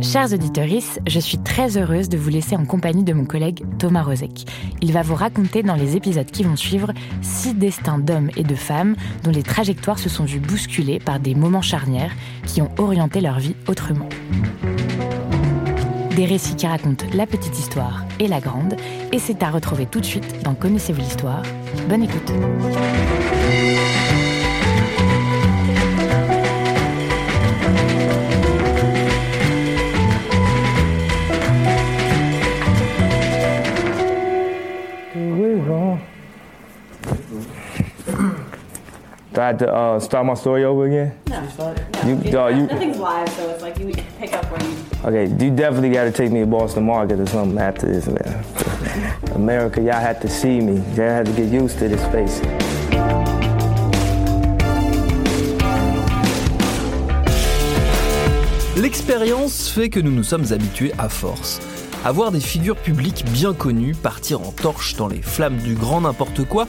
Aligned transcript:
Chers 0.00 0.32
auditeurs, 0.32 0.66
je 1.06 1.20
suis 1.20 1.38
très 1.38 1.76
heureuse 1.76 2.08
de 2.08 2.16
vous 2.16 2.30
laisser 2.30 2.56
en 2.56 2.64
compagnie 2.64 3.04
de 3.04 3.12
mon 3.12 3.24
collègue 3.24 3.64
Thomas 3.78 4.02
Rozek. 4.02 4.46
Il 4.80 4.92
va 4.92 5.02
vous 5.02 5.14
raconter 5.14 5.62
dans 5.62 5.74
les 5.74 5.96
épisodes 5.96 6.30
qui 6.30 6.44
vont 6.44 6.56
suivre 6.56 6.92
six 7.22 7.54
destins 7.54 7.98
d'hommes 7.98 8.30
et 8.36 8.42
de 8.42 8.54
femmes 8.54 8.96
dont 9.22 9.30
les 9.30 9.42
trajectoires 9.42 9.98
se 9.98 10.08
sont 10.08 10.24
vues 10.24 10.40
bousculées 10.40 10.98
par 10.98 11.20
des 11.20 11.34
moments 11.34 11.62
charnières 11.62 12.12
qui 12.46 12.62
ont 12.62 12.70
orienté 12.78 13.20
leur 13.20 13.38
vie 13.38 13.54
autrement. 13.66 14.08
Des 16.18 16.24
récits 16.26 16.56
qui 16.56 16.66
racontent 16.66 17.06
la 17.14 17.26
petite 17.28 17.56
histoire 17.56 18.02
et 18.18 18.26
la 18.26 18.40
grande, 18.40 18.74
et 19.12 19.20
c'est 19.20 19.40
à 19.44 19.50
retrouver 19.50 19.86
tout 19.86 20.00
de 20.00 20.04
suite 20.04 20.42
dans 20.42 20.52
Connaissez-vous 20.54 20.98
l'histoire 21.00 21.44
Bonne 21.88 22.02
écoute. 22.02 22.32
Do 39.34 39.42
I 39.42 39.46
have 39.48 39.58
to 39.58 39.72
uh, 39.72 40.00
start 40.00 40.26
my 40.26 40.34
story 40.34 40.64
over 40.64 40.86
again? 40.86 41.18
No, 41.28 41.74
You- 42.04 42.16
you, 42.24 42.30
dog, 42.32 42.56
you- 42.56 42.66
nothing's 42.66 42.98
live, 42.98 43.28
so 43.28 43.50
it's 43.50 43.62
like 43.62 43.78
you 43.78 43.92
pick 44.18 44.32
up 44.32 44.44
where 44.50 44.62
you. 44.68 44.87
Okay, 45.04 45.26
you 45.26 45.54
definitely 45.54 45.90
got 45.90 46.04
to 46.04 46.10
take 46.10 46.32
me 46.32 46.40
to 46.40 46.46
Boston 46.46 46.84
Market 46.84 47.20
or 47.20 47.26
something 47.26 47.56
after 47.56 47.86
this, 47.86 48.08
man. 48.08 48.44
America, 49.36 49.80
y'all 49.80 49.92
had 49.92 50.20
to 50.20 50.28
see 50.28 50.60
me. 50.60 50.78
Y'all 50.96 51.10
had 51.10 51.26
to 51.26 51.32
get 51.32 51.52
used 51.52 51.78
to 51.78 51.88
this 51.88 52.04
face. 52.06 52.40
L'expérience 58.76 59.68
fait 59.68 59.88
que 59.88 60.00
nous 60.00 60.10
nous 60.10 60.24
sommes 60.24 60.52
habitués 60.52 60.92
à 60.98 61.08
force. 61.08 61.60
À 62.04 62.10
voir 62.10 62.32
des 62.32 62.40
figures 62.40 62.76
publiques 62.76 63.24
bien 63.32 63.54
connues 63.54 63.94
partir 63.94 64.40
en 64.40 64.50
torche 64.50 64.96
dans 64.96 65.08
les 65.08 65.22
flammes 65.22 65.58
du 65.58 65.74
grand 65.74 66.00
n'importe 66.00 66.44
quoi, 66.44 66.66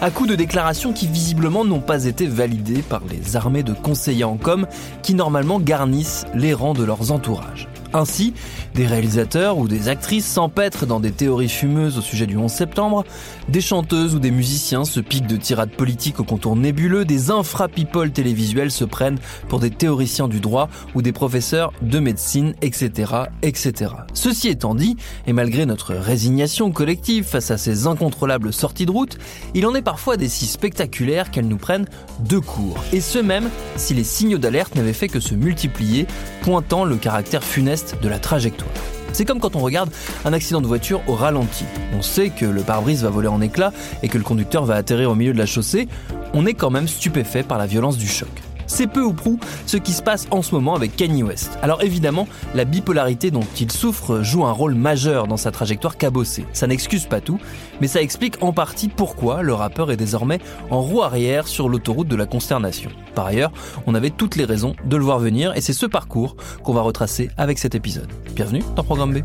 à 0.00 0.10
coups 0.10 0.30
de 0.30 0.34
déclarations 0.34 0.92
qui 0.92 1.06
visiblement 1.06 1.64
n'ont 1.64 1.80
pas 1.80 2.04
été 2.04 2.26
validées 2.26 2.82
par 2.82 3.02
les 3.08 3.36
armées 3.36 3.62
de 3.62 3.72
conseillers 3.72 4.24
en 4.24 4.36
com 4.36 4.66
qui 5.02 5.14
normalement 5.14 5.60
garnissent 5.60 6.24
les 6.34 6.54
rangs 6.54 6.74
de 6.74 6.84
leurs 6.84 7.12
entourages. 7.12 7.68
Ainsi, 7.92 8.34
des 8.74 8.86
réalisateurs 8.86 9.58
ou 9.58 9.68
des 9.68 9.88
actrices 9.88 10.26
s'empêtrent 10.26 10.86
dans 10.86 11.00
des 11.00 11.10
théories 11.10 11.48
fumeuses 11.48 11.98
au 11.98 12.00
sujet 12.00 12.26
du 12.26 12.36
11 12.36 12.50
septembre, 12.50 13.04
des 13.48 13.60
chanteuses 13.60 14.14
ou 14.14 14.18
des 14.18 14.30
musiciens 14.30 14.84
se 14.84 15.00
piquent 15.00 15.26
de 15.26 15.36
tirades 15.36 15.70
politiques 15.70 16.20
au 16.20 16.24
contour 16.24 16.56
nébuleux, 16.56 17.04
des 17.04 17.30
infra-people 17.30 18.10
télévisuels 18.12 18.70
se 18.70 18.84
prennent 18.84 19.18
pour 19.48 19.60
des 19.60 19.70
théoriciens 19.70 20.28
du 20.28 20.40
droit 20.40 20.68
ou 20.94 21.02
des 21.02 21.12
professeurs 21.12 21.72
de 21.82 21.98
médecine, 21.98 22.54
etc., 22.62 23.12
etc. 23.42 23.92
Ceci 24.14 24.48
étant 24.48 24.74
dit, 24.74 24.96
et 25.26 25.32
malgré 25.32 25.66
notre 25.66 25.94
résignation 25.94 26.70
collective 26.70 27.24
face 27.24 27.50
à 27.50 27.58
ces 27.58 27.86
incontrôlables 27.86 28.52
sorties 28.52 28.86
de 28.86 28.90
route, 28.90 29.18
il 29.54 29.66
en 29.66 29.74
est 29.74 29.82
parfois 29.82 30.16
des 30.16 30.28
si 30.28 30.46
spectaculaires 30.46 31.30
qu'elles 31.30 31.48
nous 31.48 31.56
prennent 31.56 31.86
de 32.20 32.38
court. 32.38 32.84
Et 32.92 33.00
ce 33.00 33.18
même 33.18 33.48
si 33.76 33.94
les 33.94 34.04
signaux 34.04 34.38
d'alerte 34.38 34.74
n'avaient 34.76 34.92
fait 34.92 35.08
que 35.08 35.20
se 35.20 35.34
multiplier, 35.34 36.06
pointant 36.42 36.84
le 36.84 36.96
caractère 36.96 37.42
funeste 37.44 37.79
de 38.00 38.08
la 38.08 38.18
trajectoire. 38.18 38.70
C'est 39.12 39.24
comme 39.24 39.40
quand 39.40 39.56
on 39.56 39.60
regarde 39.60 39.90
un 40.24 40.32
accident 40.32 40.60
de 40.60 40.66
voiture 40.66 41.02
au 41.06 41.14
ralenti. 41.14 41.64
On 41.96 42.02
sait 42.02 42.30
que 42.30 42.44
le 42.44 42.62
pare-brise 42.62 43.02
va 43.02 43.10
voler 43.10 43.28
en 43.28 43.40
éclats 43.40 43.72
et 44.02 44.08
que 44.08 44.18
le 44.18 44.24
conducteur 44.24 44.64
va 44.64 44.76
atterrir 44.76 45.10
au 45.10 45.14
milieu 45.14 45.32
de 45.32 45.38
la 45.38 45.46
chaussée. 45.46 45.88
On 46.32 46.46
est 46.46 46.54
quand 46.54 46.70
même 46.70 46.88
stupéfait 46.88 47.42
par 47.42 47.58
la 47.58 47.66
violence 47.66 47.96
du 47.96 48.06
choc. 48.06 48.28
C'est 48.70 48.86
peu 48.86 49.02
ou 49.02 49.12
prou 49.12 49.36
ce 49.66 49.76
qui 49.76 49.92
se 49.92 50.00
passe 50.00 50.28
en 50.30 50.42
ce 50.42 50.54
moment 50.54 50.76
avec 50.76 50.94
Kanye 50.94 51.24
West. 51.24 51.58
Alors 51.60 51.82
évidemment, 51.82 52.28
la 52.54 52.64
bipolarité 52.64 53.32
dont 53.32 53.44
il 53.58 53.70
souffre 53.72 54.22
joue 54.22 54.44
un 54.44 54.52
rôle 54.52 54.74
majeur 54.74 55.26
dans 55.26 55.36
sa 55.36 55.50
trajectoire 55.50 55.96
cabossée. 55.96 56.46
Ça 56.52 56.68
n'excuse 56.68 57.06
pas 57.06 57.20
tout, 57.20 57.40
mais 57.80 57.88
ça 57.88 58.00
explique 58.00 58.40
en 58.44 58.52
partie 58.52 58.88
pourquoi 58.88 59.42
le 59.42 59.54
rappeur 59.54 59.90
est 59.90 59.96
désormais 59.96 60.38
en 60.70 60.80
roue 60.82 61.02
arrière 61.02 61.48
sur 61.48 61.68
l'autoroute 61.68 62.06
de 62.06 62.14
la 62.14 62.26
consternation. 62.26 62.90
Par 63.16 63.26
ailleurs, 63.26 63.50
on 63.88 63.94
avait 63.96 64.10
toutes 64.10 64.36
les 64.36 64.44
raisons 64.44 64.76
de 64.84 64.96
le 64.96 65.02
voir 65.02 65.18
venir 65.18 65.52
et 65.56 65.60
c'est 65.60 65.72
ce 65.72 65.86
parcours 65.86 66.36
qu'on 66.62 66.72
va 66.72 66.82
retracer 66.82 67.28
avec 67.36 67.58
cet 67.58 67.74
épisode. 67.74 68.08
Bienvenue 68.36 68.62
dans 68.76 68.84
Programme 68.84 69.12
B. 69.12 69.24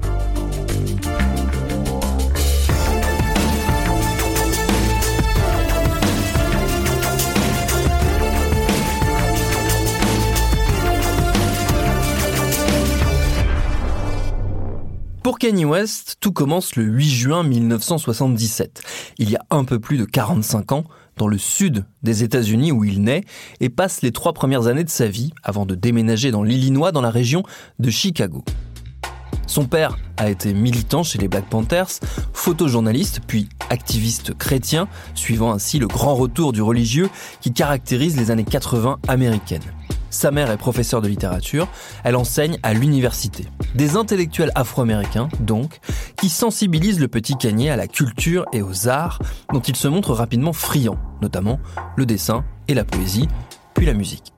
Pour 15.35 15.39
Kanye 15.39 15.65
West, 15.65 16.15
tout 16.21 16.31
commence 16.31 16.77
le 16.77 16.85
8 16.85 17.09
juin 17.09 17.43
1977. 17.43 18.81
Il 19.17 19.29
y 19.29 19.35
a 19.35 19.41
un 19.49 19.65
peu 19.65 19.81
plus 19.81 19.97
de 19.97 20.05
45 20.05 20.71
ans, 20.71 20.85
dans 21.17 21.27
le 21.27 21.37
sud 21.37 21.83
des 22.03 22.23
États-Unis 22.23 22.71
où 22.71 22.85
il 22.85 23.01
naît 23.01 23.25
et 23.59 23.67
passe 23.67 24.01
les 24.01 24.13
trois 24.13 24.31
premières 24.31 24.67
années 24.67 24.85
de 24.85 24.89
sa 24.89 25.09
vie 25.09 25.33
avant 25.43 25.65
de 25.65 25.75
déménager 25.75 26.31
dans 26.31 26.41
l'Illinois 26.41 26.93
dans 26.93 27.01
la 27.01 27.09
région 27.09 27.43
de 27.79 27.89
Chicago. 27.89 28.45
Son 29.45 29.65
père 29.65 29.97
a 30.15 30.29
été 30.29 30.53
militant 30.53 31.03
chez 31.03 31.19
les 31.19 31.27
Black 31.27 31.49
Panthers, 31.49 31.99
photojournaliste 32.31 33.19
puis 33.27 33.49
activiste 33.69 34.37
chrétien, 34.37 34.87
suivant 35.15 35.51
ainsi 35.51 35.79
le 35.79 35.87
grand 35.87 36.15
retour 36.15 36.53
du 36.53 36.61
religieux 36.61 37.09
qui 37.41 37.51
caractérise 37.51 38.15
les 38.15 38.31
années 38.31 38.45
80 38.45 38.99
américaines. 39.09 39.63
Sa 40.15 40.31
mère 40.31 40.49
est 40.49 40.55
professeure 40.55 41.01
de 41.01 41.09
littérature, 41.09 41.67
elle 42.05 42.15
enseigne 42.15 42.57
à 42.63 42.73
l'université. 42.73 43.47
Des 43.75 43.97
intellectuels 43.97 44.53
afro-américains, 44.55 45.27
donc, 45.41 45.81
qui 46.15 46.29
sensibilisent 46.29 47.01
le 47.01 47.09
petit 47.09 47.35
Kanye 47.35 47.69
à 47.69 47.75
la 47.75 47.87
culture 47.87 48.45
et 48.53 48.61
aux 48.61 48.87
arts, 48.87 49.19
dont 49.51 49.59
il 49.59 49.75
se 49.75 49.89
montre 49.89 50.13
rapidement 50.13 50.53
friand, 50.53 50.97
notamment 51.21 51.59
le 51.97 52.05
dessin 52.05 52.45
et 52.69 52.73
la 52.73 52.85
poésie, 52.85 53.27
puis 53.73 53.85
la 53.85 53.93
musique. 53.93 54.31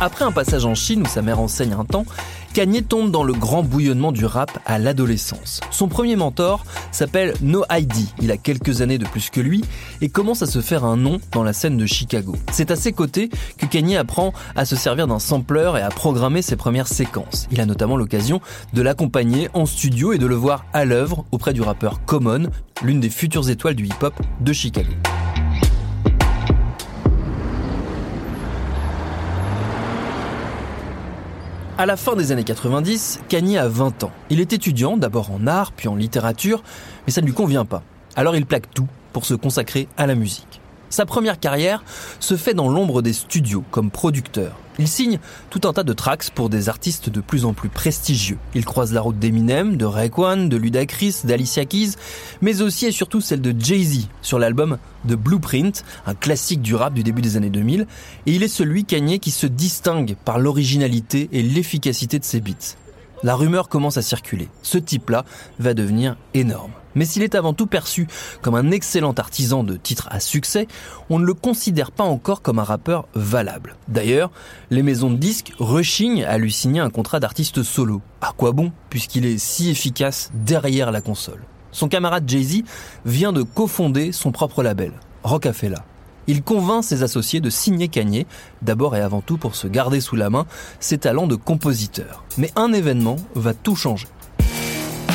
Après 0.00 0.24
un 0.24 0.32
passage 0.32 0.64
en 0.64 0.76
Chine 0.76 1.02
où 1.02 1.06
sa 1.06 1.22
mère 1.22 1.40
enseigne 1.40 1.72
un 1.72 1.84
temps, 1.84 2.04
Kanye 2.52 2.82
tombe 2.82 3.10
dans 3.10 3.24
le 3.24 3.32
grand 3.32 3.62
bouillonnement 3.62 4.12
du 4.12 4.26
rap 4.26 4.58
à 4.66 4.78
l'adolescence. 4.78 5.60
Son 5.70 5.88
premier 5.88 6.16
mentor 6.16 6.64
s'appelle 6.90 7.32
No 7.40 7.64
ID, 7.70 8.08
il 8.20 8.30
a 8.30 8.36
quelques 8.36 8.82
années 8.82 8.98
de 8.98 9.06
plus 9.06 9.30
que 9.30 9.40
lui 9.40 9.64
et 10.02 10.10
commence 10.10 10.42
à 10.42 10.46
se 10.46 10.60
faire 10.60 10.84
un 10.84 10.98
nom 10.98 11.18
dans 11.32 11.42
la 11.42 11.54
scène 11.54 11.78
de 11.78 11.86
Chicago. 11.86 12.36
C'est 12.52 12.70
à 12.70 12.76
ses 12.76 12.92
côtés 12.92 13.30
que 13.56 13.64
Kanye 13.64 13.96
apprend 13.96 14.34
à 14.54 14.66
se 14.66 14.76
servir 14.76 15.06
d'un 15.06 15.18
sampler 15.18 15.72
et 15.78 15.80
à 15.80 15.88
programmer 15.88 16.42
ses 16.42 16.56
premières 16.56 16.88
séquences. 16.88 17.48
Il 17.50 17.60
a 17.60 17.66
notamment 17.66 17.96
l'occasion 17.96 18.42
de 18.74 18.82
l'accompagner 18.82 19.48
en 19.54 19.64
studio 19.64 20.12
et 20.12 20.18
de 20.18 20.26
le 20.26 20.34
voir 20.34 20.66
à 20.74 20.84
l'œuvre 20.84 21.24
auprès 21.32 21.54
du 21.54 21.62
rappeur 21.62 22.04
Common, 22.04 22.50
l'une 22.82 23.00
des 23.00 23.10
futures 23.10 23.48
étoiles 23.48 23.76
du 23.76 23.86
hip-hop 23.86 24.14
de 24.40 24.52
Chicago. 24.52 24.92
À 31.78 31.86
la 31.86 31.96
fin 31.96 32.16
des 32.16 32.32
années 32.32 32.44
90, 32.44 33.20
Kanye 33.28 33.56
a 33.56 33.66
20 33.66 34.04
ans. 34.04 34.10
Il 34.28 34.40
est 34.40 34.52
étudiant, 34.52 34.98
d'abord 34.98 35.30
en 35.30 35.46
art, 35.46 35.72
puis 35.72 35.88
en 35.88 35.96
littérature, 35.96 36.62
mais 37.06 37.12
ça 37.12 37.22
ne 37.22 37.26
lui 37.26 37.32
convient 37.32 37.64
pas. 37.64 37.82
Alors 38.14 38.36
il 38.36 38.44
plaque 38.44 38.70
tout 38.74 38.88
pour 39.14 39.24
se 39.24 39.32
consacrer 39.32 39.88
à 39.96 40.06
la 40.06 40.14
musique. 40.14 40.61
Sa 40.92 41.06
première 41.06 41.40
carrière 41.40 41.82
se 42.20 42.36
fait 42.36 42.52
dans 42.52 42.68
l'ombre 42.68 43.00
des 43.00 43.14
studios 43.14 43.64
comme 43.70 43.90
producteur. 43.90 44.58
Il 44.78 44.86
signe 44.86 45.20
tout 45.48 45.66
un 45.66 45.72
tas 45.72 45.84
de 45.84 45.92
tracks 45.94 46.28
pour 46.34 46.50
des 46.50 46.68
artistes 46.68 47.08
de 47.08 47.22
plus 47.22 47.46
en 47.46 47.54
plus 47.54 47.70
prestigieux. 47.70 48.36
Il 48.54 48.66
croise 48.66 48.92
la 48.92 49.00
route 49.00 49.18
d'Eminem, 49.18 49.78
de 49.78 49.86
Raekwon, 49.86 50.48
de 50.48 50.56
Ludacris, 50.58 51.20
d'Alicia 51.24 51.64
Keys, 51.64 51.92
mais 52.42 52.60
aussi 52.60 52.84
et 52.84 52.92
surtout 52.92 53.22
celle 53.22 53.40
de 53.40 53.58
Jay-Z 53.58 54.08
sur 54.20 54.38
l'album 54.38 54.76
The 55.08 55.14
Blueprint, 55.14 55.82
un 56.04 56.14
classique 56.14 56.60
du 56.60 56.74
rap 56.74 56.92
du 56.92 57.02
début 57.02 57.22
des 57.22 57.38
années 57.38 57.48
2000, 57.48 57.86
et 58.26 58.32
il 58.34 58.42
est 58.42 58.48
celui 58.48 58.84
Kanye 58.84 59.18
qui 59.18 59.30
se 59.30 59.46
distingue 59.46 60.14
par 60.26 60.38
l'originalité 60.38 61.30
et 61.32 61.42
l'efficacité 61.42 62.18
de 62.18 62.24
ses 62.24 62.42
beats. 62.42 62.76
La 63.22 63.34
rumeur 63.34 63.70
commence 63.70 63.96
à 63.96 64.02
circuler. 64.02 64.48
Ce 64.60 64.76
type-là 64.76 65.24
va 65.58 65.72
devenir 65.72 66.18
énorme. 66.34 66.72
Mais 66.94 67.04
s'il 67.04 67.22
est 67.22 67.34
avant 67.34 67.52
tout 67.52 67.66
perçu 67.66 68.06
comme 68.40 68.54
un 68.54 68.70
excellent 68.70 69.12
artisan 69.12 69.64
de 69.64 69.76
titres 69.76 70.08
à 70.10 70.20
succès, 70.20 70.66
on 71.10 71.18
ne 71.18 71.24
le 71.24 71.34
considère 71.34 71.90
pas 71.90 72.04
encore 72.04 72.42
comme 72.42 72.58
un 72.58 72.64
rappeur 72.64 73.06
valable. 73.14 73.76
D'ailleurs, 73.88 74.30
les 74.70 74.82
maisons 74.82 75.10
de 75.10 75.16
disques 75.16 75.52
rechignent 75.58 76.24
à 76.24 76.38
lui 76.38 76.52
signer 76.52 76.80
un 76.80 76.90
contrat 76.90 77.20
d'artiste 77.20 77.62
solo. 77.62 78.02
À 78.20 78.32
quoi 78.36 78.52
bon, 78.52 78.72
puisqu'il 78.90 79.26
est 79.26 79.38
si 79.38 79.70
efficace 79.70 80.30
derrière 80.34 80.92
la 80.92 81.00
console? 81.00 81.42
Son 81.72 81.88
camarade 81.88 82.28
Jay-Z 82.28 82.62
vient 83.06 83.32
de 83.32 83.42
cofonder 83.42 84.12
son 84.12 84.30
propre 84.30 84.62
label, 84.62 84.92
Rocafella. 85.22 85.84
Il 86.28 86.42
convainc 86.42 86.84
ses 86.84 87.02
associés 87.02 87.40
de 87.40 87.50
signer 87.50 87.88
Kanye, 87.88 88.26
d'abord 88.60 88.94
et 88.94 89.00
avant 89.00 89.22
tout 89.22 89.38
pour 89.38 89.56
se 89.56 89.66
garder 89.66 90.00
sous 90.00 90.14
la 90.14 90.30
main 90.30 90.46
ses 90.78 90.98
talents 90.98 91.26
de 91.26 91.34
compositeur. 91.34 92.24
Mais 92.38 92.52
un 92.54 92.72
événement 92.72 93.16
va 93.34 93.54
tout 93.54 93.74
changer. 93.74 94.06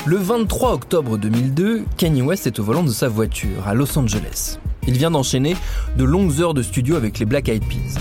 Le 0.07 0.15
23 0.15 0.71
octobre 0.71 1.18
2002, 1.18 1.83
Kanye 1.98 2.21
West 2.21 2.48
est 2.48 2.59
au 2.59 2.63
volant 2.63 2.83
de 2.83 2.92
sa 2.92 3.09
voiture 3.09 3.68
à 3.68 3.74
Los 3.74 4.00
Angeles. 4.00 4.57
Il 4.88 4.94
vient 4.94 5.12
d'enchaîner 5.12 5.57
de 5.98 6.06
longues 6.06 6.39
heures 6.39 6.54
de 6.54 6.62
studio 6.62 6.95
avec 6.95 7.19
les 7.19 7.25
Black 7.25 7.50
Eyed 7.50 7.65
Peas. 7.65 8.00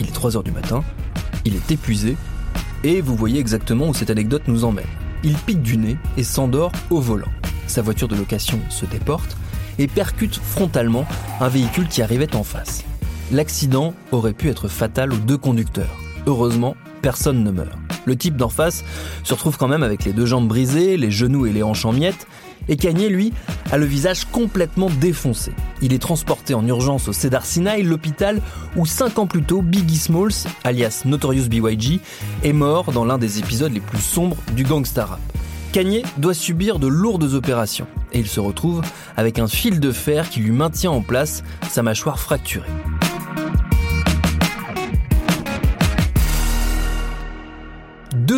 Il 0.00 0.06
est 0.06 0.12
3 0.12 0.34
heures 0.34 0.44
du 0.44 0.50
matin, 0.50 0.82
il 1.44 1.54
est 1.54 1.70
épuisé, 1.70 2.16
et 2.84 3.02
vous 3.02 3.14
voyez 3.14 3.38
exactement 3.38 3.88
où 3.88 3.92
cette 3.92 4.08
anecdote 4.08 4.44
nous 4.46 4.64
emmène. 4.64 4.86
Il 5.24 5.34
pique 5.34 5.60
du 5.60 5.76
nez 5.76 5.98
et 6.16 6.24
s'endort 6.24 6.72
au 6.88 7.00
volant. 7.00 7.28
Sa 7.66 7.82
voiture 7.82 8.08
de 8.08 8.16
location 8.16 8.58
se 8.70 8.86
déporte 8.86 9.36
et 9.78 9.88
percute 9.88 10.36
frontalement 10.36 11.04
un 11.38 11.48
véhicule 11.48 11.88
qui 11.88 12.00
arrivait 12.00 12.34
en 12.34 12.44
face. 12.44 12.82
L'accident 13.30 13.92
aurait 14.10 14.32
pu 14.32 14.48
être 14.48 14.68
fatal 14.68 15.12
aux 15.12 15.18
deux 15.18 15.36
conducteurs. 15.36 15.98
Heureusement, 16.26 16.76
personne 17.02 17.44
ne 17.44 17.50
meurt. 17.50 17.81
Le 18.04 18.16
type 18.16 18.36
d'en 18.36 18.48
face 18.48 18.84
se 19.24 19.34
retrouve 19.34 19.56
quand 19.56 19.68
même 19.68 19.82
avec 19.82 20.04
les 20.04 20.12
deux 20.12 20.26
jambes 20.26 20.48
brisées, 20.48 20.96
les 20.96 21.10
genoux 21.10 21.46
et 21.46 21.52
les 21.52 21.62
hanches 21.62 21.84
en 21.84 21.92
miettes, 21.92 22.26
et 22.68 22.76
Kanye, 22.76 23.08
lui, 23.08 23.32
a 23.70 23.78
le 23.78 23.86
visage 23.86 24.24
complètement 24.26 24.88
défoncé. 25.00 25.52
Il 25.80 25.92
est 25.92 25.98
transporté 25.98 26.54
en 26.54 26.66
urgence 26.66 27.08
au 27.08 27.12
Cedar 27.12 27.44
Sinai, 27.44 27.82
l'hôpital 27.82 28.40
où 28.76 28.86
cinq 28.86 29.18
ans 29.18 29.26
plus 29.26 29.42
tôt, 29.42 29.62
Biggie 29.62 29.96
Smalls, 29.96 30.46
alias 30.64 31.02
Notorious 31.04 31.48
B.Y.G., 31.48 32.00
est 32.44 32.52
mort 32.52 32.92
dans 32.92 33.04
l'un 33.04 33.18
des 33.18 33.38
épisodes 33.38 33.72
les 33.72 33.80
plus 33.80 33.98
sombres 33.98 34.36
du 34.54 34.64
gangsta 34.64 35.06
rap. 35.06 35.20
Kanye 35.72 36.02
doit 36.18 36.34
subir 36.34 36.78
de 36.78 36.86
lourdes 36.86 37.32
opérations 37.32 37.86
et 38.12 38.18
il 38.18 38.28
se 38.28 38.40
retrouve 38.40 38.82
avec 39.16 39.38
un 39.38 39.48
fil 39.48 39.80
de 39.80 39.90
fer 39.90 40.28
qui 40.28 40.40
lui 40.40 40.52
maintient 40.52 40.90
en 40.90 41.00
place 41.00 41.42
sa 41.70 41.82
mâchoire 41.82 42.18
fracturée. 42.18 42.68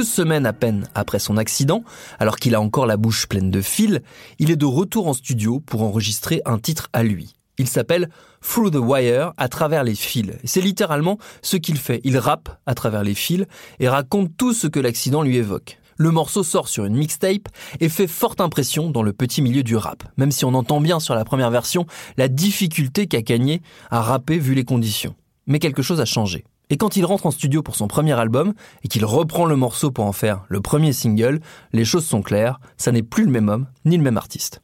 Deux 0.04 0.10
semaines 0.10 0.44
à 0.44 0.52
peine 0.52 0.86
après 0.94 1.18
son 1.18 1.38
accident, 1.38 1.82
alors 2.18 2.36
qu'il 2.36 2.54
a 2.54 2.60
encore 2.60 2.84
la 2.84 2.98
bouche 2.98 3.26
pleine 3.26 3.50
de 3.50 3.62
fils, 3.62 4.00
il 4.38 4.50
est 4.50 4.56
de 4.56 4.66
retour 4.66 5.08
en 5.08 5.14
studio 5.14 5.60
pour 5.60 5.80
enregistrer 5.80 6.42
un 6.44 6.58
titre 6.58 6.90
à 6.92 7.02
lui. 7.02 7.32
Il 7.56 7.68
s'appelle 7.68 8.10
Through 8.42 8.72
the 8.72 8.76
Wire, 8.76 9.32
à 9.38 9.48
travers 9.48 9.82
les 9.82 9.94
fils. 9.94 10.32
C'est 10.44 10.60
littéralement 10.60 11.16
ce 11.40 11.56
qu'il 11.56 11.78
fait. 11.78 12.02
Il 12.04 12.18
rappe 12.18 12.50
à 12.66 12.74
travers 12.74 13.02
les 13.02 13.14
fils 13.14 13.46
et 13.80 13.88
raconte 13.88 14.36
tout 14.36 14.52
ce 14.52 14.66
que 14.66 14.78
l'accident 14.78 15.22
lui 15.22 15.38
évoque. 15.38 15.78
Le 15.96 16.10
morceau 16.10 16.42
sort 16.42 16.68
sur 16.68 16.84
une 16.84 16.96
mixtape 16.96 17.48
et 17.80 17.88
fait 17.88 18.06
forte 18.06 18.42
impression 18.42 18.90
dans 18.90 19.02
le 19.02 19.14
petit 19.14 19.40
milieu 19.40 19.62
du 19.62 19.74
rap, 19.74 20.04
même 20.18 20.32
si 20.32 20.44
on 20.44 20.52
entend 20.52 20.82
bien 20.82 21.00
sur 21.00 21.14
la 21.14 21.24
première 21.24 21.50
version 21.50 21.86
la 22.18 22.28
difficulté 22.28 23.06
qu'a 23.06 23.22
Kanye 23.22 23.62
à 23.90 24.02
rapper 24.02 24.36
vu 24.36 24.52
les 24.52 24.64
conditions. 24.64 25.14
Mais 25.46 25.60
quelque 25.60 25.80
chose 25.80 26.02
a 26.02 26.04
changé. 26.04 26.44
Et 26.70 26.76
quand 26.78 26.96
il 26.96 27.04
rentre 27.04 27.26
en 27.26 27.30
studio 27.30 27.62
pour 27.62 27.76
son 27.76 27.88
premier 27.88 28.12
album 28.12 28.54
et 28.82 28.88
qu'il 28.88 29.04
reprend 29.04 29.44
le 29.44 29.54
morceau 29.54 29.90
pour 29.90 30.06
en 30.06 30.12
faire 30.12 30.44
le 30.48 30.60
premier 30.60 30.92
single, 30.92 31.40
les 31.72 31.84
choses 31.84 32.06
sont 32.06 32.22
claires, 32.22 32.58
ça 32.78 32.90
n'est 32.90 33.02
plus 33.02 33.24
le 33.24 33.30
même 33.30 33.48
homme 33.48 33.66
ni 33.84 33.96
le 33.96 34.02
même 34.02 34.16
artiste. 34.16 34.60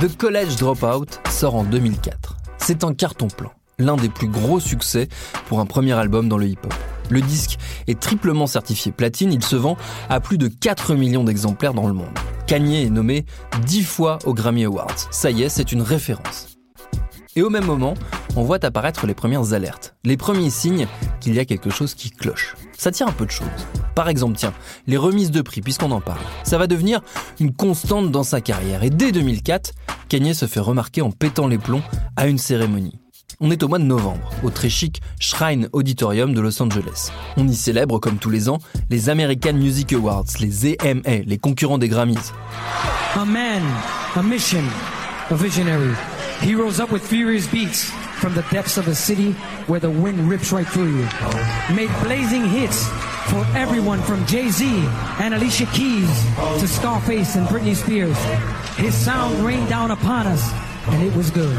The 0.00 0.16
College 0.16 0.56
Dropout 0.56 1.20
sort 1.30 1.56
en 1.56 1.64
2004. 1.64 2.36
C'est 2.58 2.84
un 2.84 2.94
carton 2.94 3.26
plein, 3.28 3.50
l'un 3.78 3.96
des 3.96 4.08
plus 4.08 4.28
gros 4.28 4.60
succès 4.60 5.08
pour 5.48 5.58
un 5.58 5.66
premier 5.66 5.94
album 5.94 6.28
dans 6.28 6.38
le 6.38 6.46
hip-hop. 6.46 6.74
Le 7.10 7.20
disque 7.20 7.58
est 7.86 7.98
triplement 7.98 8.46
certifié 8.46 8.92
platine, 8.92 9.32
il 9.32 9.42
se 9.42 9.56
vend 9.56 9.76
à 10.08 10.20
plus 10.20 10.38
de 10.38 10.48
4 10.48 10.94
millions 10.94 11.24
d'exemplaires 11.24 11.74
dans 11.74 11.86
le 11.88 11.94
monde. 11.94 12.16
Kanye 12.46 12.84
est 12.84 12.90
nommé 12.90 13.26
10 13.64 13.82
fois 13.82 14.18
aux 14.24 14.34
Grammy 14.34 14.64
Awards. 14.64 15.08
Ça 15.10 15.30
y 15.30 15.42
est, 15.42 15.48
c'est 15.48 15.72
une 15.72 15.82
référence. 15.82 16.55
Et 17.36 17.42
au 17.42 17.50
même 17.50 17.66
moment, 17.66 17.94
on 18.34 18.42
voit 18.42 18.64
apparaître 18.64 19.06
les 19.06 19.12
premières 19.12 19.52
alertes, 19.52 19.94
les 20.04 20.16
premiers 20.16 20.48
signes 20.48 20.88
qu'il 21.20 21.34
y 21.34 21.38
a 21.38 21.44
quelque 21.44 21.68
chose 21.68 21.94
qui 21.94 22.10
cloche. 22.10 22.56
Ça 22.78 22.90
tient 22.90 23.06
un 23.06 23.12
peu 23.12 23.26
de 23.26 23.30
choses. 23.30 23.46
Par 23.94 24.08
exemple, 24.08 24.36
tiens, 24.36 24.54
les 24.86 24.96
remises 24.96 25.30
de 25.30 25.42
prix, 25.42 25.60
puisqu'on 25.60 25.90
en 25.90 26.00
parle. 26.00 26.20
Ça 26.44 26.56
va 26.56 26.66
devenir 26.66 27.02
une 27.38 27.52
constante 27.52 28.10
dans 28.10 28.22
sa 28.22 28.40
carrière. 28.40 28.84
Et 28.84 28.90
dès 28.90 29.12
2004, 29.12 29.72
Kanye 30.08 30.34
se 30.34 30.46
fait 30.46 30.60
remarquer 30.60 31.02
en 31.02 31.10
pétant 31.10 31.46
les 31.46 31.58
plombs 31.58 31.82
à 32.16 32.26
une 32.26 32.38
cérémonie. 32.38 32.98
On 33.38 33.50
est 33.50 33.62
au 33.62 33.68
mois 33.68 33.78
de 33.78 33.84
novembre, 33.84 34.30
au 34.42 34.48
très 34.48 34.70
chic 34.70 35.02
Shrine 35.20 35.68
Auditorium 35.74 36.32
de 36.32 36.40
Los 36.40 36.62
Angeles. 36.62 37.10
On 37.36 37.46
y 37.46 37.54
célèbre, 37.54 37.98
comme 37.98 38.16
tous 38.16 38.30
les 38.30 38.48
ans, 38.48 38.60
les 38.88 39.10
American 39.10 39.52
Music 39.52 39.92
Awards, 39.92 40.24
les 40.40 40.74
AMA, 40.80 41.22
les 41.26 41.38
concurrents 41.38 41.76
des 41.76 41.88
Grammys. 41.88 42.32
A 43.14 43.26
man, 43.26 43.62
a 44.14 44.22
mission, 44.22 44.64
a 45.30 45.34
visionary. 45.34 45.92
He 46.40 46.54
rose 46.54 46.80
up 46.80 46.92
with 46.92 47.06
furious 47.06 47.46
beats 47.46 47.90
from 48.20 48.34
the 48.34 48.42
depths 48.50 48.76
of 48.76 48.88
a 48.88 48.94
city 48.94 49.32
where 49.66 49.80
the 49.80 49.90
wind 49.90 50.28
rips 50.28 50.52
right 50.52 50.66
through 50.66 50.96
you. 50.96 51.08
Made 51.74 51.90
blazing 52.02 52.48
hits 52.48 52.86
for 53.30 53.44
everyone 53.54 54.00
from 54.02 54.24
Jay-Z 54.26 54.64
and 55.20 55.34
Alicia 55.34 55.66
Keys 55.66 56.08
to 56.60 56.68
Scarface 56.68 57.36
and 57.36 57.46
Britney 57.48 57.74
Spears. 57.74 58.16
His 58.76 58.94
sound 58.94 59.44
rained 59.44 59.68
down 59.68 59.90
upon 59.90 60.26
us 60.26 60.42
and 60.88 61.02
it 61.02 61.14
was 61.16 61.30
good. 61.30 61.56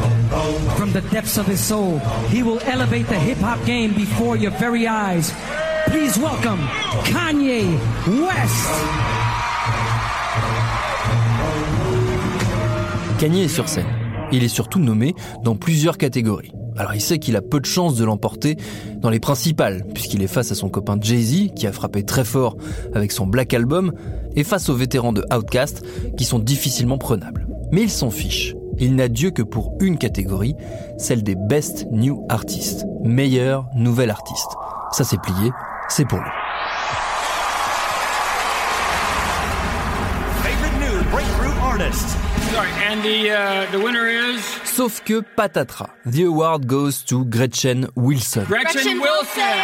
From 0.78 0.92
the 0.94 1.02
depths 1.12 1.38
of 1.38 1.46
his 1.46 1.60
soul, 1.60 2.00
he 2.30 2.44
will 2.44 2.60
elevate 2.62 3.08
the 3.08 3.20
hip 3.20 3.38
hop 3.40 3.64
game 3.66 3.94
before 3.94 4.38
your 4.38 4.52
very 4.52 4.88
eyes. 4.88 5.34
Please 5.88 6.18
welcome 6.18 6.60
Kanye 7.04 7.78
West. 8.26 8.70
Kanye 13.20 13.46
est 13.46 13.50
sur 13.50 13.68
scène. 13.68 14.07
Il 14.32 14.44
est 14.44 14.50
surtout 14.50 14.80
nommé 14.80 15.16
dans 15.44 15.56
plusieurs 15.56 15.98
catégories. 15.98 16.52
Alors 16.78 16.94
il 16.94 17.02
sait 17.02 17.18
qu'il 17.18 17.36
a 17.36 17.42
peu 17.42 17.60
de 17.60 17.66
chances 17.66 17.96
de 17.96 18.06
l'emporter 18.06 18.58
dans 18.98 19.10
les 19.10 19.20
principales, 19.20 19.84
puisqu'il 19.94 20.22
est 20.22 20.28
face 20.28 20.52
à 20.52 20.56
son 20.56 20.70
copain 20.70 20.98
Jay-Z, 21.00 21.54
qui 21.56 21.66
a 21.66 21.72
frappé 21.72 22.04
très 22.04 22.24
fort 22.24 22.56
avec 22.94 23.12
son 23.12 23.26
Black 23.26 23.54
Album, 23.54 23.94
et 24.36 24.44
face 24.44 24.70
aux 24.70 24.76
vétérans 24.76 25.14
de 25.14 25.24
Outkast, 25.34 25.84
qui 26.18 26.26
sont 26.26 26.40
difficilement 26.40 26.98
prenables. 26.98 27.48
Mais 27.72 27.84
il 27.84 27.90
s'en 27.90 28.12
fiche. 28.12 28.54
Il 28.80 28.96
n'a 28.96 29.08
Dieu 29.08 29.32
que 29.32 29.42
pour 29.42 29.76
une 29.82 29.98
catégorie, 29.98 30.56
celle 31.00 31.24
des 31.24 31.36
Best 31.36 31.88
New 31.92 32.24
Artists, 32.30 32.86
meilleur 33.04 33.66
nouvel 33.76 34.12
artiste. 34.12 34.52
Ça 34.92 35.04
c'est 35.04 35.20
plié, 35.20 35.52
c'est 35.90 36.06
pour 36.06 36.20
lui. 36.20 36.30
Sauf 44.64 45.02
que 45.04 45.22
patatras, 45.36 45.90
the 46.06 46.24
award 46.26 46.66
goes 46.66 47.04
to 47.06 47.26
Gretchen 47.26 47.88
Wilson. 47.96 48.46
Gretchen 48.48 49.00
Wilson! 49.00 49.58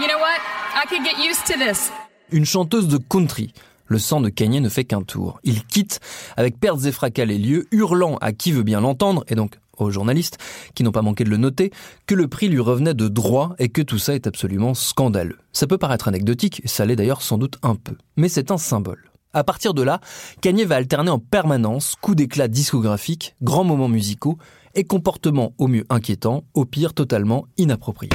You 0.00 0.08
know 0.08 0.18
what? 0.18 0.40
I 0.74 0.86
could 0.88 1.04
get 1.04 1.18
used 1.18 1.44
to 1.46 1.58
this. 1.58 1.92
Une 2.32 2.44
chanteuse 2.44 2.88
de 2.88 2.98
country. 2.98 3.52
Le 3.86 3.98
sang 3.98 4.20
de 4.20 4.30
Kanye 4.30 4.60
ne 4.60 4.68
fait 4.68 4.84
qu'un 4.84 5.02
tour. 5.02 5.38
Il 5.44 5.64
quitte 5.64 6.00
avec 6.36 6.58
pertes 6.58 6.84
et 6.86 6.92
fracas 6.92 7.24
les 7.24 7.38
lieux, 7.38 7.66
hurlant 7.70 8.16
à 8.20 8.32
qui 8.32 8.50
veut 8.50 8.62
bien 8.62 8.80
l'entendre, 8.80 9.24
et 9.28 9.34
donc 9.34 9.58
aux 9.76 9.90
journalistes, 9.90 10.38
qui 10.74 10.82
n'ont 10.82 10.92
pas 10.92 11.02
manqué 11.02 11.22
de 11.24 11.30
le 11.30 11.36
noter, 11.36 11.70
que 12.06 12.14
le 12.14 12.26
prix 12.26 12.48
lui 12.48 12.60
revenait 12.60 12.94
de 12.94 13.08
droit 13.08 13.54
et 13.58 13.68
que 13.68 13.82
tout 13.82 13.98
ça 13.98 14.14
est 14.14 14.26
absolument 14.26 14.74
scandaleux. 14.74 15.38
Ça 15.52 15.66
peut 15.66 15.78
paraître 15.78 16.08
anecdotique, 16.08 16.62
et 16.64 16.68
ça 16.68 16.84
l'est 16.84 16.96
d'ailleurs 16.96 17.22
sans 17.22 17.38
doute 17.38 17.58
un 17.62 17.74
peu. 17.76 17.96
Mais 18.16 18.28
c'est 18.28 18.50
un 18.50 18.58
symbole. 18.58 19.10
À 19.34 19.42
partir 19.42 19.74
de 19.74 19.82
là, 19.82 20.00
Kanye 20.40 20.64
va 20.64 20.76
alterner 20.76 21.10
en 21.10 21.18
permanence 21.18 21.96
coups 22.00 22.16
d'éclat 22.16 22.46
discographiques, 22.46 23.34
grands 23.42 23.64
moments 23.64 23.88
musicaux 23.88 24.38
et 24.76 24.84
comportements 24.84 25.52
au 25.58 25.66
mieux 25.66 25.84
inquiétants, 25.90 26.44
au 26.54 26.64
pire 26.64 26.94
totalement 26.94 27.46
inappropriés. 27.56 28.12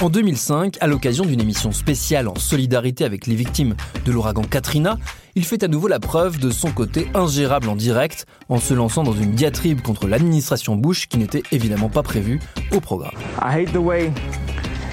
En 0.00 0.08
2005, 0.08 0.78
à 0.80 0.86
l'occasion 0.86 1.26
d'une 1.26 1.42
émission 1.42 1.72
spéciale 1.72 2.26
en 2.26 2.34
solidarité 2.34 3.04
avec 3.04 3.26
les 3.26 3.34
victimes 3.34 3.74
de 4.06 4.12
l'ouragan 4.12 4.44
Katrina, 4.44 4.96
il 5.34 5.44
fait 5.44 5.62
à 5.62 5.68
nouveau 5.68 5.88
la 5.88 6.00
preuve 6.00 6.38
de 6.38 6.50
son 6.50 6.72
côté 6.72 7.06
ingérable 7.12 7.68
en 7.68 7.76
direct 7.76 8.24
en 8.48 8.58
se 8.58 8.72
lançant 8.72 9.02
dans 9.02 9.12
une 9.12 9.32
diatribe 9.32 9.82
contre 9.82 10.08
l'administration 10.08 10.74
Bush 10.74 11.06
qui 11.06 11.18
n'était 11.18 11.42
évidemment 11.52 11.90
pas 11.90 12.02
prévue 12.02 12.40
au 12.72 12.80
programme. 12.80 13.12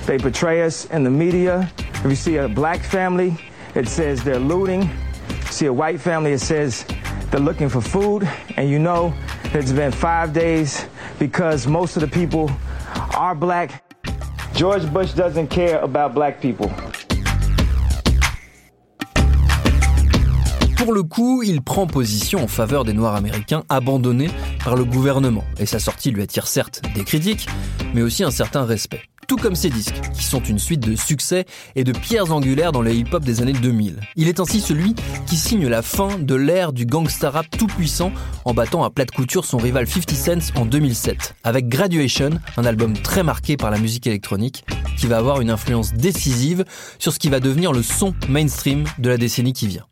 They 0.08 0.18
portray 0.18 0.64
us 0.64 0.86
in 0.86 1.04
the 1.04 1.10
media. 1.10 1.70
If 1.78 2.06
you 2.06 2.16
see 2.16 2.38
a 2.38 2.48
black 2.48 2.82
family, 2.82 3.36
it 3.76 3.88
says 3.90 4.24
they're 4.24 4.40
looting. 4.40 4.90
see 5.52 5.68
a 5.68 5.74
white 5.74 6.00
family, 6.00 6.32
it 6.32 6.40
says 6.40 6.86
they're 7.30 7.42
looking 7.42 7.70
for 7.70 7.82
food. 7.82 8.28
And 8.56 8.70
you 8.70 8.80
know 8.80 9.14
it's 9.54 9.74
been 9.74 9.92
five 9.92 10.32
days 10.32 10.86
because 11.20 11.68
most 11.68 11.98
of 11.98 12.02
the 12.02 12.08
people 12.08 12.50
are 13.18 13.36
black. 13.36 13.84
George 14.56 14.86
Bush 14.92 15.14
doesn't 15.14 15.48
care 15.50 15.80
about 15.84 16.14
black 16.14 16.40
people. 16.42 16.72
Pour 20.78 20.94
le 20.94 21.04
coup, 21.04 21.44
il 21.44 21.62
prend 21.62 21.86
position 21.86 22.44
en 22.44 22.48
faveur 22.48 22.86
des 22.86 22.94
Noirs 22.94 23.16
américains 23.16 23.64
abandonnés 23.68 24.30
par 24.64 24.76
le 24.76 24.86
gouvernement, 24.86 25.44
et 25.58 25.66
sa 25.66 25.80
sortie 25.80 26.12
lui 26.12 26.22
attire 26.22 26.48
certes 26.48 26.82
des 26.96 27.04
critiques, 27.04 27.50
mais 27.94 28.02
aussi 28.02 28.24
un 28.24 28.32
certain 28.32 28.64
respect. 28.64 29.02
Tout 29.28 29.36
comme 29.36 29.56
ses 29.56 29.70
disques, 29.70 30.00
qui 30.14 30.24
sont 30.24 30.40
une 30.40 30.58
suite 30.58 30.80
de 30.80 30.96
succès 30.96 31.44
et 31.76 31.84
de 31.84 31.92
pierres 31.92 32.32
angulaires 32.32 32.72
dans 32.72 32.82
le 32.82 32.94
hip-hop 32.94 33.26
des 33.26 33.42
années 33.42 33.52
2000. 33.52 34.00
Il 34.16 34.30
est 34.30 34.40
ainsi 34.40 34.62
celui 34.62 34.96
qui 35.26 35.36
signe 35.36 35.68
la 35.68 35.82
fin 35.82 36.18
de 36.18 36.34
l'ère 36.34 36.72
du 36.72 36.86
gangsta 36.86 37.30
rap 37.30 37.46
tout 37.58 37.68
puissant 37.68 38.14
en 38.46 38.54
battant 38.54 38.86
à 38.86 38.90
plate 38.90 39.12
couture 39.12 39.44
son 39.44 39.58
rival 39.58 39.86
50 39.86 40.12
Cent 40.12 40.58
en 40.58 40.66
2007, 40.66 41.36
avec 41.44 41.68
Graduation, 41.68 42.30
un 42.56 42.64
album 42.64 42.94
très 42.94 43.22
marqué 43.22 43.58
par 43.58 43.70
la 43.70 43.80
musique 43.80 44.08
électronique, 44.08 44.64
qui 44.98 45.08
va 45.08 45.18
avoir 45.18 45.42
une 45.42 45.50
influence 45.50 45.94
décisive 45.94 46.64
sur 46.98 47.12
ce 47.12 47.20
qui 47.20 47.28
va 47.28 47.42
devenir 47.42 47.74
le 47.74 47.84
son 47.84 48.16
mainstream 48.30 48.86
de 48.98 49.10
la 49.10 49.18
décennie 49.18 49.52
qui 49.52 49.68
vient. 49.68 49.88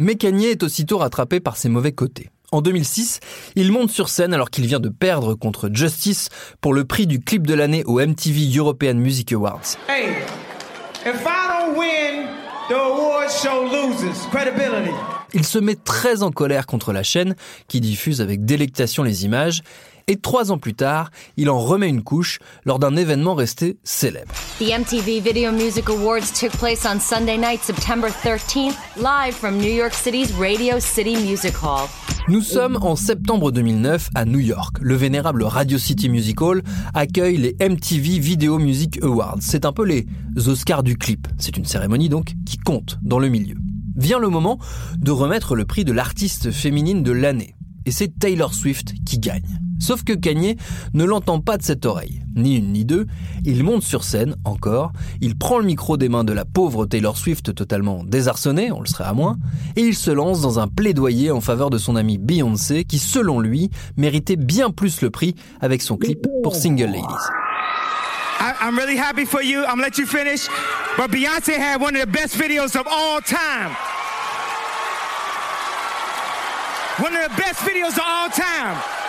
Mais 0.00 0.16
Kanye 0.16 0.46
est 0.46 0.64
aussitôt 0.64 0.98
rattrapé 0.98 1.38
par 1.38 1.56
ses 1.56 1.68
mauvais 1.68 1.92
côtés. 1.92 2.30
En 2.54 2.62
2006, 2.62 3.18
il 3.56 3.72
monte 3.72 3.90
sur 3.90 4.08
scène 4.08 4.32
alors 4.32 4.48
qu'il 4.48 4.64
vient 4.64 4.78
de 4.78 4.88
perdre 4.88 5.34
contre 5.34 5.68
Justice 5.72 6.28
pour 6.60 6.72
le 6.72 6.84
prix 6.84 7.08
du 7.08 7.18
clip 7.18 7.48
de 7.48 7.52
l'année 7.52 7.82
au 7.84 7.98
MTV 7.98 8.56
European 8.56 8.94
Music 8.94 9.32
Awards. 9.32 9.76
Hey, 9.88 10.10
if 11.04 11.26
I 11.26 11.48
don't 11.48 11.76
win, 11.76 12.28
the 12.68 12.74
award 12.74 13.28
show 13.28 13.64
loses 13.64 14.28
credibility. 14.30 14.94
Il 15.32 15.44
se 15.44 15.58
met 15.58 15.74
très 15.74 16.22
en 16.22 16.30
colère 16.30 16.66
contre 16.66 16.92
la 16.92 17.02
chaîne 17.02 17.34
qui 17.66 17.80
diffuse 17.80 18.20
avec 18.20 18.44
délectation 18.44 19.02
les 19.02 19.24
images 19.24 19.62
et 20.08 20.16
trois 20.16 20.52
ans 20.52 20.58
plus 20.58 20.74
tard, 20.74 21.10
il 21.36 21.50
en 21.50 21.58
remet 21.58 21.88
une 21.88 22.02
couche 22.02 22.38
lors 22.64 22.78
d'un 22.78 22.96
événement 22.96 23.34
resté 23.34 23.78
célèbre. 23.84 24.32
The 24.58 24.78
MTV 24.78 25.20
Video 25.20 25.52
Music 25.52 25.88
Awards 25.88 26.32
took 26.38 26.52
place 26.52 26.84
on 26.84 27.00
Sunday 27.00 27.36
night, 27.36 27.60
September 27.62 28.08
13th, 28.08 28.74
live 28.96 29.34
from 29.34 29.58
New 29.58 29.72
York 29.72 29.94
City's 29.94 30.32
Radio 30.38 30.78
City 30.80 31.16
Music 31.16 31.54
Hall. 31.62 31.88
Nous 32.28 32.40
sommes 32.40 32.78
en 32.80 32.96
septembre 32.96 33.52
2009 33.52 34.08
à 34.14 34.24
New 34.24 34.38
York. 34.38 34.76
Le 34.80 34.94
vénérable 34.94 35.42
Radio 35.42 35.76
City 35.76 36.08
Music 36.08 36.40
Hall 36.40 36.62
accueille 36.94 37.36
les 37.36 37.54
MTV 37.60 38.18
Video 38.18 38.58
Music 38.58 39.02
Awards. 39.02 39.38
C'est 39.40 39.66
un 39.66 39.72
peu 39.72 39.84
les 39.84 40.06
Oscars 40.46 40.82
du 40.82 40.96
clip. 40.96 41.28
C'est 41.36 41.58
une 41.58 41.66
cérémonie 41.66 42.08
donc 42.08 42.32
qui 42.46 42.56
compte 42.56 42.98
dans 43.02 43.18
le 43.18 43.28
milieu. 43.28 43.56
Vient 43.96 44.18
le 44.18 44.28
moment 44.28 44.58
de 44.96 45.10
remettre 45.10 45.54
le 45.54 45.66
prix 45.66 45.84
de 45.84 45.92
l'artiste 45.92 46.50
féminine 46.50 47.02
de 47.02 47.12
l'année. 47.12 47.54
Et 47.84 47.90
c'est 47.90 48.18
Taylor 48.18 48.54
Swift 48.54 48.94
qui 49.04 49.18
gagne. 49.18 49.63
Sauf 49.84 50.02
que 50.02 50.14
Kanye 50.14 50.56
ne 50.94 51.04
l'entend 51.04 51.40
pas 51.40 51.58
de 51.58 51.62
cette 51.62 51.84
oreille. 51.84 52.22
Ni 52.36 52.56
une 52.56 52.72
ni 52.72 52.86
deux. 52.86 53.06
Il 53.44 53.62
monte 53.64 53.82
sur 53.82 54.02
scène, 54.02 54.34
encore. 54.46 54.92
Il 55.20 55.36
prend 55.36 55.58
le 55.58 55.66
micro 55.66 55.98
des 55.98 56.08
mains 56.08 56.24
de 56.24 56.32
la 56.32 56.46
pauvre 56.46 56.86
Taylor 56.86 57.18
Swift 57.18 57.54
totalement 57.54 58.02
désarçonnée, 58.02 58.72
on 58.72 58.80
le 58.80 58.86
serait 58.86 59.04
à 59.04 59.12
moins. 59.12 59.36
Et 59.76 59.82
il 59.82 59.94
se 59.94 60.10
lance 60.10 60.40
dans 60.40 60.58
un 60.58 60.68
plaidoyer 60.68 61.30
en 61.30 61.42
faveur 61.42 61.68
de 61.68 61.76
son 61.76 61.96
amie 61.96 62.16
Beyoncé, 62.16 62.84
qui 62.84 62.98
selon 62.98 63.40
lui, 63.40 63.68
méritait 63.98 64.36
bien 64.36 64.70
plus 64.70 65.02
le 65.02 65.10
prix 65.10 65.34
avec 65.60 65.82
son 65.82 65.98
clip 65.98 66.26
pour 66.42 66.56
Single 66.56 66.86
Ladies. 66.86 67.28
I'm 68.40 68.78
really 68.78 68.96
happy 68.96 69.26
for 69.26 69.42
you. 69.42 69.66
I'm 69.66 69.80
let 69.80 69.98
you 69.98 70.06
finish. 70.06 70.48
But 70.96 71.10
Beyonce 71.10 71.58
had 71.58 71.82
one 71.82 71.94
of 71.94 72.00
the 72.00 72.10
best 72.10 72.38
videos 72.38 72.74
of 72.74 72.86
all 72.90 73.20
time. 73.20 73.76
One 77.00 77.14
of 77.14 77.22
the 77.28 77.36
best 77.36 77.60
videos 77.60 77.98
of 77.98 78.04
all 78.06 78.30
time. 78.30 79.03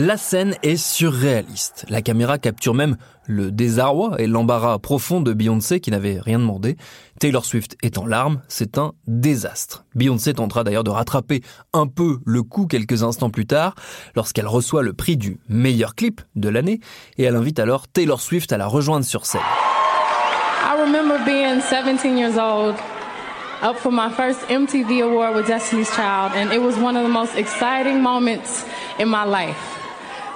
La 0.00 0.16
scène 0.16 0.54
est 0.62 0.76
surréaliste. 0.76 1.84
La 1.88 2.02
caméra 2.02 2.38
capture 2.38 2.72
même 2.72 2.96
le 3.26 3.50
désarroi 3.50 4.14
et 4.20 4.28
l'embarras 4.28 4.78
profond 4.78 5.20
de 5.20 5.32
Beyoncé 5.32 5.80
qui 5.80 5.90
n'avait 5.90 6.20
rien 6.20 6.38
demandé. 6.38 6.76
Taylor 7.18 7.44
Swift 7.44 7.76
est 7.82 7.98
en 7.98 8.06
larmes, 8.06 8.40
c'est 8.46 8.78
un 8.78 8.92
désastre. 9.08 9.84
Beyoncé 9.96 10.34
tentera 10.34 10.62
d'ailleurs 10.62 10.84
de 10.84 10.90
rattraper 10.90 11.42
un 11.72 11.88
peu 11.88 12.20
le 12.24 12.44
coup 12.44 12.68
quelques 12.68 13.02
instants 13.02 13.30
plus 13.30 13.46
tard 13.46 13.74
lorsqu'elle 14.14 14.46
reçoit 14.46 14.84
le 14.84 14.92
prix 14.92 15.16
du 15.16 15.40
meilleur 15.48 15.96
clip 15.96 16.20
de 16.36 16.48
l'année 16.48 16.78
et 17.16 17.24
elle 17.24 17.34
invite 17.34 17.58
alors 17.58 17.88
Taylor 17.88 18.20
Swift 18.20 18.52
à 18.52 18.56
la 18.56 18.68
rejoindre 18.68 19.04
sur 19.04 19.26
scène. 19.26 19.40
I 19.40 20.80
remember 20.80 21.18
being 21.24 21.60
17 21.60 22.16
years 22.16 22.38
old 22.38 22.76
up 23.64 23.76
for 23.76 23.90
my 23.90 24.10
first 24.10 24.38
MTV 24.48 25.02
award 25.02 25.34
with 25.34 25.48
Destiny's 25.48 25.90
Child 25.90 26.34
and 26.36 26.52
it 26.52 26.62
was 26.62 26.76
one 26.76 26.96
of 26.96 27.02
the 27.02 27.12
most 27.12 27.36
exciting 27.36 28.00
moments 28.00 28.64
in 29.00 29.06
my 29.06 29.24
life. 29.24 29.77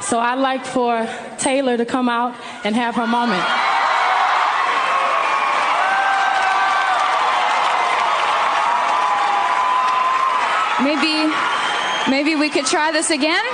So 0.03 0.19
I'd 0.19 0.41
like 0.41 0.65
for 0.65 1.09
Taylor 1.39 1.77
to 1.77 1.85
come 1.85 2.09
out 2.09 2.35
and 2.65 2.75
have 2.75 2.97
her 2.97 3.07
moment. 3.07 3.43
Maybe, 10.83 11.33
maybe 12.11 12.35
we 12.35 12.51
could 12.51 12.67
try 12.67 12.91
this 12.91 13.11
again? 13.11 13.45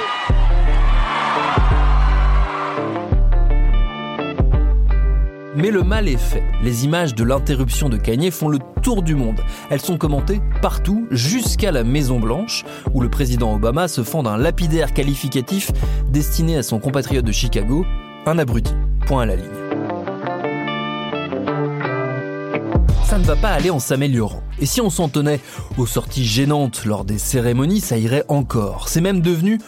Mais 5.58 5.72
le 5.72 5.82
mal 5.82 6.06
est 6.06 6.16
fait. 6.16 6.44
Les 6.62 6.84
images 6.84 7.16
de 7.16 7.24
l'interruption 7.24 7.88
de 7.88 7.96
Kanye 7.96 8.30
font 8.30 8.48
le 8.48 8.60
tour 8.80 9.02
du 9.02 9.16
monde. 9.16 9.40
Elles 9.70 9.80
sont 9.80 9.98
commentées 9.98 10.40
partout, 10.62 11.08
jusqu'à 11.10 11.72
la 11.72 11.82
Maison 11.82 12.20
Blanche, 12.20 12.64
où 12.94 13.00
le 13.00 13.10
président 13.10 13.52
Obama 13.52 13.88
se 13.88 14.04
fend 14.04 14.22
d'un 14.22 14.36
lapidaire 14.36 14.94
qualificatif 14.94 15.72
destiné 16.10 16.56
à 16.56 16.62
son 16.62 16.78
compatriote 16.78 17.24
de 17.24 17.32
Chicago, 17.32 17.84
un 18.26 18.38
abruti. 18.38 18.72
Point 19.04 19.22
à 19.22 19.26
la 19.26 19.34
ligne. 19.34 19.68
ça 23.08 23.18
ne 23.18 23.24
va 23.24 23.36
pas 23.36 23.48
aller 23.48 23.70
en 23.70 23.78
s'améliorant. 23.78 24.42
Et 24.60 24.66
si 24.66 24.80
on 24.80 24.90
s'en 24.90 25.08
tenait 25.08 25.40
aux 25.76 25.86
sorties 25.86 26.24
gênantes 26.24 26.84
lors 26.84 27.04
des 27.04 27.18
cérémonies, 27.18 27.80
ça 27.80 27.96
irait 27.96 28.24
encore. 28.28 28.88
C'est 28.88 29.00
même 29.00 29.22
devenu 29.22 29.58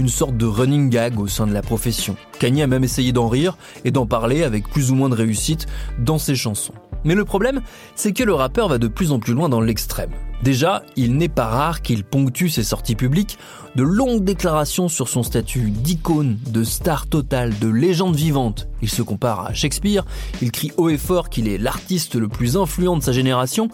une 0.00 0.08
sorte 0.08 0.36
de 0.38 0.46
running 0.46 0.88
gag 0.88 1.20
au 1.20 1.28
sein 1.28 1.46
de 1.46 1.52
la 1.52 1.60
profession. 1.60 2.16
Kanye 2.38 2.62
a 2.62 2.66
même 2.66 2.84
essayé 2.84 3.12
d'en 3.12 3.28
rire 3.28 3.58
et 3.84 3.90
d'en 3.90 4.06
parler 4.06 4.44
avec 4.44 4.66
plus 4.66 4.90
ou 4.90 4.94
moins 4.94 5.10
de 5.10 5.14
réussite 5.14 5.66
dans 5.98 6.18
ses 6.18 6.34
chansons. 6.34 6.72
Mais 7.04 7.14
le 7.14 7.26
problème, 7.26 7.60
c'est 7.96 8.12
que 8.12 8.24
le 8.24 8.32
rappeur 8.32 8.68
va 8.68 8.78
de 8.78 8.88
plus 8.88 9.12
en 9.12 9.18
plus 9.18 9.34
loin 9.34 9.50
dans 9.50 9.60
l'extrême. 9.60 10.10
Déjà, 10.42 10.82
il 10.96 11.18
n'est 11.18 11.28
pas 11.28 11.48
rare 11.48 11.82
qu'il 11.82 12.02
ponctue 12.02 12.48
ses 12.48 12.62
sorties 12.62 12.94
publiques 12.94 13.36
de 13.76 13.82
longues 13.82 14.24
déclarations 14.24 14.88
sur 14.88 15.10
son 15.10 15.22
statut 15.22 15.70
d'icône, 15.70 16.38
de 16.46 16.64
star 16.64 17.06
totale, 17.06 17.52
de 17.58 17.68
légende 17.68 18.16
vivante. 18.16 18.68
Il 18.80 18.88
se 18.88 19.02
compare 19.02 19.44
à 19.46 19.52
Shakespeare, 19.52 20.06
il 20.40 20.50
crie 20.50 20.72
haut 20.78 20.88
et 20.88 20.96
fort 20.96 21.28
qu'il 21.28 21.46
est 21.46 21.58
l'artiste 21.58 22.14
le 22.14 22.28
plus 22.28 22.56
influent 22.56 22.96
de 22.96 23.02
sa 23.02 23.12
génération, 23.12 23.68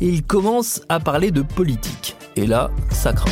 et 0.00 0.06
il 0.08 0.22
commence 0.22 0.80
à 0.88 1.00
parler 1.00 1.32
de 1.32 1.42
politique. 1.42 2.16
Et 2.36 2.46
là, 2.46 2.70
ça 2.90 3.12
craint. 3.12 3.30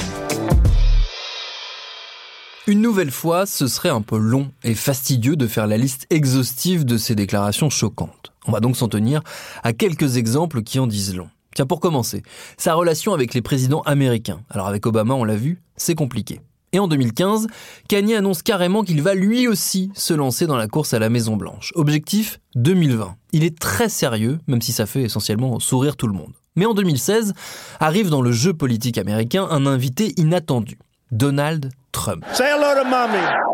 Une 2.66 2.82
nouvelle 2.82 3.10
fois, 3.10 3.46
ce 3.46 3.66
serait 3.66 3.88
un 3.88 4.02
peu 4.02 4.18
long 4.18 4.50
et 4.64 4.74
fastidieux 4.74 5.34
de 5.34 5.46
faire 5.46 5.66
la 5.66 5.78
liste 5.78 6.06
exhaustive 6.10 6.84
de 6.84 6.98
ces 6.98 7.14
déclarations 7.14 7.70
choquantes. 7.70 8.32
On 8.46 8.52
va 8.52 8.60
donc 8.60 8.76
s'en 8.76 8.86
tenir 8.86 9.22
à 9.62 9.72
quelques 9.72 10.18
exemples 10.18 10.62
qui 10.62 10.78
en 10.78 10.86
disent 10.86 11.16
long. 11.16 11.30
Tiens, 11.54 11.66
pour 11.66 11.80
commencer, 11.80 12.22
sa 12.58 12.74
relation 12.74 13.14
avec 13.14 13.32
les 13.32 13.40
présidents 13.40 13.80
américains. 13.82 14.42
Alors 14.50 14.66
avec 14.68 14.84
Obama, 14.84 15.14
on 15.14 15.24
l'a 15.24 15.36
vu, 15.36 15.62
c'est 15.76 15.94
compliqué. 15.94 16.42
Et 16.72 16.78
en 16.78 16.86
2015, 16.86 17.46
Kanye 17.88 18.14
annonce 18.14 18.42
carrément 18.42 18.84
qu'il 18.84 19.00
va 19.00 19.14
lui 19.14 19.48
aussi 19.48 19.90
se 19.94 20.12
lancer 20.12 20.46
dans 20.46 20.56
la 20.56 20.68
course 20.68 20.92
à 20.92 20.98
la 20.98 21.08
Maison 21.08 21.36
Blanche. 21.36 21.72
Objectif 21.76 22.40
2020. 22.56 23.16
Il 23.32 23.42
est 23.42 23.58
très 23.58 23.88
sérieux, 23.88 24.38
même 24.46 24.60
si 24.60 24.72
ça 24.72 24.84
fait 24.84 25.02
essentiellement 25.02 25.58
sourire 25.60 25.96
tout 25.96 26.06
le 26.06 26.12
monde. 26.12 26.34
Mais 26.56 26.66
en 26.66 26.74
2016, 26.74 27.32
arrive 27.80 28.10
dans 28.10 28.22
le 28.22 28.32
jeu 28.32 28.52
politique 28.52 28.98
américain 28.98 29.48
un 29.50 29.66
invité 29.66 30.12
inattendu. 30.18 30.78
Donald 31.10 31.70
Trump. 31.92 32.24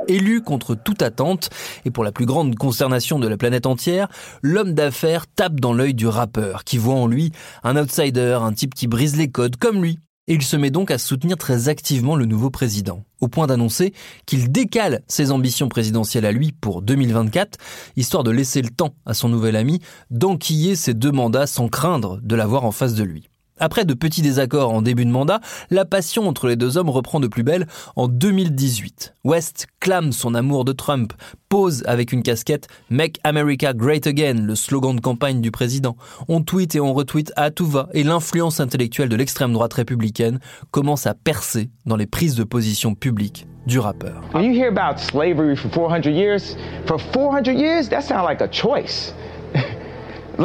Élu 0.09 0.43
contre 0.43 0.75
toute 0.75 1.03
attente, 1.03 1.51
et 1.85 1.91
pour 1.91 2.05
la 2.05 2.13
plus 2.13 2.27
grande 2.27 2.55
consternation 2.55 3.19
de 3.19 3.29
la 3.29 3.37
planète 3.37 3.67
entière, 3.67 4.09
l'homme 4.43 4.73
d'affaires 4.73 5.27
tape 5.27 5.61
dans 5.61 5.73
l'œil 5.73 5.95
du 5.95 6.07
rappeur, 6.07 6.65
qui 6.65 6.79
voit 6.79 6.95
en 6.95 7.07
lui 7.07 7.33
un 7.65 7.77
outsider, 7.77 8.39
un 8.41 8.53
type 8.53 8.75
qui 8.75 8.87
brise 8.87 9.17
les 9.17 9.29
codes 9.29 9.57
comme 9.57 9.83
lui, 9.83 9.99
et 10.29 10.35
il 10.35 10.43
se 10.43 10.57
met 10.57 10.71
donc 10.71 10.91
à 10.91 10.99
soutenir 10.99 11.37
très 11.37 11.69
activement 11.69 12.17
le 12.17 12.27
nouveau 12.27 12.51
président, 12.51 13.05
au 13.21 13.29
point 13.29 13.47
d'annoncer 13.47 13.93
qu'il 14.27 14.51
décale 14.51 15.03
ses 15.07 15.31
ambitions 15.31 15.69
présidentielles 15.69 16.27
à 16.27 16.33
lui 16.33 16.53
pour 16.53 16.83
2024, 16.83 17.59
histoire 17.97 18.25
de 18.25 18.31
laisser 18.31 18.63
le 18.63 18.71
temps 18.71 18.95
à 19.07 19.15
son 19.15 19.29
nouvel 19.29 19.57
ami 19.57 19.81
d'enquiller 20.11 20.75
ses 20.75 20.95
deux 20.95 21.13
mandats 21.13 21.47
sans 21.47 21.69
craindre 21.69 22.19
de 22.23 22.35
l'avoir 22.35 22.65
en 22.65 22.73
face 22.73 22.95
de 22.95 23.05
lui. 23.05 23.29
Après 23.59 23.85
de 23.87 23.95
petits 23.95 24.21
désaccords 24.21 24.73
en 24.73 24.83
début 24.83 25.07
de 25.07 25.11
mandat, 25.11 25.41
la 25.71 25.85
passion 25.87 26.29
entre 26.29 26.47
les 26.47 26.57
deux 26.57 26.77
hommes 26.77 26.91
reprend 26.91 27.21
de 27.21 27.27
plus 27.27 27.43
belle 27.43 27.67
en 27.97 28.07
2018. 28.07 29.15
West 29.25 29.67
clame 29.81 30.13
son 30.13 30.35
amour 30.35 30.65
de 30.65 30.73
Trump, 30.73 31.15
pose 31.49 31.83
avec 31.87 32.13
une 32.13 32.23
casquette 32.23 32.69
Make 32.91 33.19
America 33.25 33.73
Great 33.73 34.07
Again, 34.07 34.35
le 34.43 34.55
slogan 34.55 34.97
de 34.97 35.01
campagne 35.01 35.41
du 35.41 35.51
président. 35.51 35.97
On 36.29 36.43
tweet 36.43 36.75
et 36.75 36.81
on 36.81 36.93
retweet 36.93 37.33
à 37.37 37.51
tout 37.51 37.67
va 37.67 37.89
et 37.95 38.03
l'influence 38.03 38.61
intellectuelle 38.61 39.09
de 39.09 39.17
l'extrême 39.17 39.53
droite 39.53 39.75
républicaine 39.75 40.39
commence 40.71 41.07
à 41.07 41.15
percer 41.15 41.71
dans 41.87 41.97
les 41.97 42.07
prises 42.07 42.35
de 42.35 42.45
position 42.45 42.95
publiques 42.95 43.47
du 43.67 43.79
rappeur. 43.79 44.23
When 44.35 44.45
you 44.45 44.53
hear 44.53 44.69
about 44.69 45.01
slavery 45.01 45.57
for 45.57 45.71
400 45.71 46.11
years, 46.11 46.57
for 46.87 46.99
400 46.99 47.53
years, 47.53 47.89
that 47.89 48.03
sounds 48.03 48.27
like 48.27 48.43
a 48.43 48.49
choice. 48.49 49.15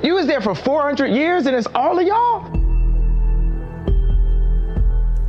You 0.00 0.14
was 0.14 0.26
there 0.26 0.40
for 0.40 0.54
400 0.54 1.08
years 1.08 1.46
and 1.46 1.56
it's 1.56 1.66
all 1.74 1.98
of 1.98 2.06
y'all? 2.06 2.44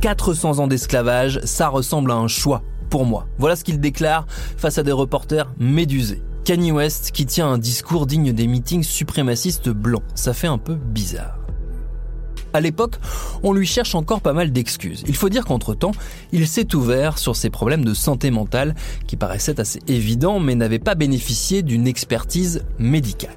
400 0.00 0.60
ans 0.60 0.68
d'esclavage, 0.68 1.40
ça 1.42 1.68
ressemble 1.68 2.12
à 2.12 2.14
un 2.14 2.28
choix 2.28 2.62
pour 2.88 3.04
moi. 3.04 3.26
Voilà 3.38 3.56
ce 3.56 3.64
qu'il 3.64 3.80
déclare 3.80 4.26
face 4.28 4.78
à 4.78 4.84
des 4.84 4.92
reporters 4.92 5.52
médusés. 5.58 6.22
Kanye 6.44 6.70
West 6.70 7.10
qui 7.10 7.26
tient 7.26 7.48
un 7.48 7.58
discours 7.58 8.06
digne 8.06 8.32
des 8.32 8.46
meetings 8.46 8.84
suprémacistes 8.84 9.70
blancs. 9.70 10.04
Ça 10.14 10.34
fait 10.34 10.46
un 10.46 10.58
peu 10.58 10.74
bizarre. 10.74 11.36
À 12.52 12.60
l'époque, 12.60 12.94
on 13.42 13.52
lui 13.52 13.66
cherche 13.66 13.96
encore 13.96 14.20
pas 14.20 14.32
mal 14.32 14.52
d'excuses. 14.52 15.02
Il 15.08 15.16
faut 15.16 15.28
dire 15.28 15.44
qu'entre-temps, 15.44 15.92
il 16.30 16.46
s'est 16.46 16.76
ouvert 16.76 17.18
sur 17.18 17.34
ses 17.34 17.50
problèmes 17.50 17.84
de 17.84 17.94
santé 17.94 18.30
mentale 18.30 18.76
qui 19.08 19.16
paraissaient 19.16 19.58
assez 19.58 19.80
évidents 19.88 20.38
mais 20.38 20.54
n'avaient 20.54 20.78
pas 20.78 20.94
bénéficié 20.94 21.62
d'une 21.62 21.88
expertise 21.88 22.64
médicale. 22.78 23.34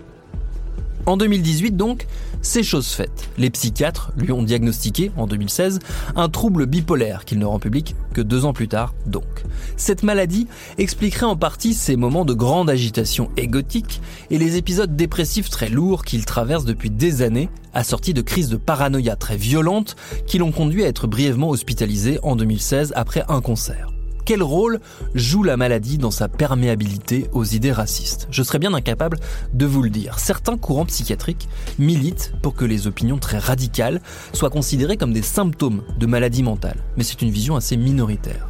En 1.05 1.17
2018 1.17 1.75
donc, 1.75 2.07
c'est 2.41 2.63
chose 2.63 2.87
faite. 2.87 3.29
Les 3.37 3.49
psychiatres 3.49 4.11
lui 4.17 4.31
ont 4.31 4.43
diagnostiqué, 4.43 5.11
en 5.17 5.27
2016, 5.27 5.79
un 6.15 6.29
trouble 6.29 6.65
bipolaire 6.65 7.25
qu'il 7.25 7.39
ne 7.39 7.45
rend 7.45 7.59
public 7.59 7.95
que 8.13 8.21
deux 8.21 8.45
ans 8.45 8.53
plus 8.53 8.67
tard 8.67 8.93
donc. 9.05 9.43
Cette 9.75 10.03
maladie 10.03 10.47
expliquerait 10.77 11.25
en 11.25 11.35
partie 11.35 11.73
ses 11.73 11.97
moments 11.97 12.25
de 12.25 12.33
grande 12.33 12.69
agitation 12.69 13.29
égotique 13.35 14.01
et 14.29 14.37
les 14.37 14.55
épisodes 14.55 14.95
dépressifs 14.95 15.49
très 15.49 15.69
lourds 15.69 16.05
qu'il 16.05 16.25
traverse 16.25 16.65
depuis 16.65 16.89
des 16.89 17.21
années, 17.21 17.49
assortis 17.73 18.13
de 18.13 18.21
crises 18.21 18.49
de 18.49 18.57
paranoïa 18.57 19.15
très 19.15 19.37
violentes 19.37 19.95
qui 20.25 20.37
l'ont 20.37 20.51
conduit 20.51 20.83
à 20.83 20.87
être 20.87 21.07
brièvement 21.07 21.49
hospitalisé 21.49 22.19
en 22.23 22.35
2016 22.35 22.93
après 22.95 23.23
un 23.27 23.41
concert. 23.41 23.92
Quel 24.25 24.41
rôle 24.41 24.79
joue 25.15 25.43
la 25.43 25.57
maladie 25.57 25.97
dans 25.97 26.11
sa 26.11 26.29
perméabilité 26.29 27.27
aux 27.33 27.43
idées 27.43 27.73
racistes 27.73 28.27
Je 28.31 28.41
serais 28.41 28.59
bien 28.59 28.73
incapable 28.73 29.19
de 29.53 29.65
vous 29.65 29.81
le 29.83 29.89
dire. 29.89 30.17
Certains 30.17 30.57
courants 30.57 30.85
psychiatriques 30.85 31.49
militent 31.77 32.33
pour 32.41 32.55
que 32.55 32.63
les 32.63 32.87
opinions 32.87 33.17
très 33.17 33.37
radicales 33.37 34.01
soient 34.31 34.49
considérées 34.49 34.95
comme 34.95 35.11
des 35.11 35.21
symptômes 35.21 35.83
de 35.99 36.05
maladie 36.05 36.41
mentale, 36.41 36.77
mais 36.95 37.03
c'est 37.03 37.21
une 37.21 37.31
vision 37.31 37.57
assez 37.57 37.75
minoritaire. 37.75 38.47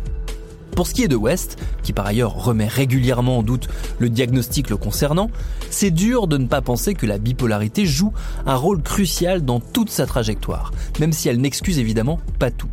Pour 0.75 0.85
ce 0.85 0.93
qui 0.93 1.03
est 1.03 1.07
de 1.07 1.15
West, 1.15 1.57
qui 1.81 1.91
par 1.91 2.05
ailleurs 2.05 2.35
remet 2.35 2.67
régulièrement 2.67 3.39
en 3.39 3.43
doute 3.43 3.67
le 3.97 4.09
diagnostic 4.09 4.69
le 4.69 4.77
concernant, 4.77 5.31
c'est 5.71 5.91
dur 5.91 6.27
de 6.27 6.37
ne 6.37 6.45
pas 6.45 6.61
penser 6.61 6.93
que 6.93 7.07
la 7.07 7.17
bipolarité 7.17 7.87
joue 7.87 8.13
un 8.45 8.55
rôle 8.55 8.83
crucial 8.83 9.43
dans 9.43 9.59
toute 9.59 9.89
sa 9.89 10.05
trajectoire, 10.05 10.71
même 10.99 11.13
si 11.13 11.29
elle 11.29 11.41
n'excuse 11.41 11.79
évidemment 11.79 12.19
pas 12.37 12.51
tout. 12.51 12.69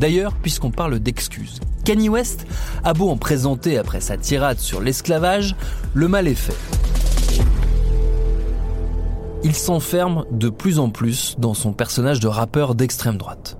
D'ailleurs, 0.00 0.32
puisqu'on 0.32 0.70
parle 0.70 0.98
d'excuses, 0.98 1.60
Kanye 1.84 2.08
West 2.08 2.46
a 2.84 2.94
beau 2.94 3.10
en 3.10 3.18
présenter 3.18 3.76
après 3.76 4.00
sa 4.00 4.16
tirade 4.16 4.58
sur 4.58 4.80
l'esclavage, 4.80 5.54
le 5.92 6.08
mal 6.08 6.26
est 6.26 6.34
fait. 6.34 6.56
Il 9.44 9.54
s'enferme 9.54 10.24
de 10.30 10.48
plus 10.48 10.78
en 10.78 10.88
plus 10.88 11.36
dans 11.38 11.52
son 11.52 11.74
personnage 11.74 12.18
de 12.18 12.28
rappeur 12.28 12.74
d'extrême 12.74 13.18
droite. 13.18 13.58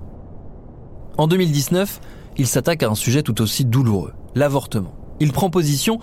En 1.19 1.27
2019, 1.27 2.01
il 2.37 2.47
s'attaque 2.47 2.81
à 2.81 2.89
un 2.89 2.95
sujet 2.95 3.21
tout 3.21 3.39
aussi 3.39 3.63
douloureux, 3.63 4.13
l'avortement. 4.33 4.95
Il 5.19 5.33
prend 5.33 5.51
position 5.51 5.99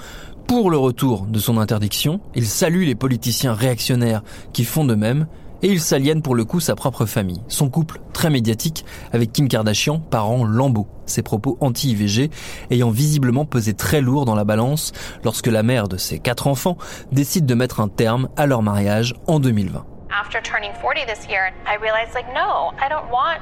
pour 0.46 0.70
le 0.70 0.78
retour 0.78 1.26
de 1.26 1.40
son 1.40 1.58
interdiction, 1.58 2.20
il 2.36 2.46
salue 2.46 2.84
les 2.84 2.94
politiciens 2.94 3.54
réactionnaires 3.54 4.22
qui 4.52 4.64
font 4.64 4.84
de 4.84 4.94
même, 4.94 5.26
et 5.62 5.68
il 5.68 5.80
s'aliène 5.80 6.22
pour 6.22 6.34
le 6.34 6.44
coup 6.44 6.60
sa 6.60 6.74
propre 6.74 7.06
famille, 7.06 7.42
son 7.48 7.68
couple 7.68 8.00
très 8.12 8.30
médiatique 8.30 8.84
avec 9.12 9.32
Kim 9.32 9.48
Kardashian, 9.48 9.98
parent 9.98 10.44
lambeau, 10.44 10.86
ses 11.06 11.22
propos 11.22 11.58
anti-IVG 11.60 12.30
ayant 12.70 12.90
visiblement 12.90 13.44
pesé 13.44 13.74
très 13.74 14.00
lourd 14.00 14.24
dans 14.24 14.34
la 14.34 14.44
balance 14.44 14.92
lorsque 15.24 15.46
la 15.46 15.62
mère 15.62 15.88
de 15.88 15.96
ses 15.96 16.18
quatre 16.18 16.46
enfants 16.46 16.76
décide 17.12 17.46
de 17.46 17.54
mettre 17.54 17.80
un 17.80 17.88
terme 17.88 18.28
à 18.36 18.46
leur 18.46 18.62
mariage 18.62 19.14
en 19.26 19.40
2020. 19.40 19.84
After 20.10 20.40
turning 20.42 20.72
40 20.80 21.06
this 21.06 21.28
year, 21.28 21.52
I 21.66 21.76
realized 21.80 22.14
like 22.14 22.28
no, 22.34 22.72
I 22.80 22.88
don't 22.88 23.10
want 23.10 23.40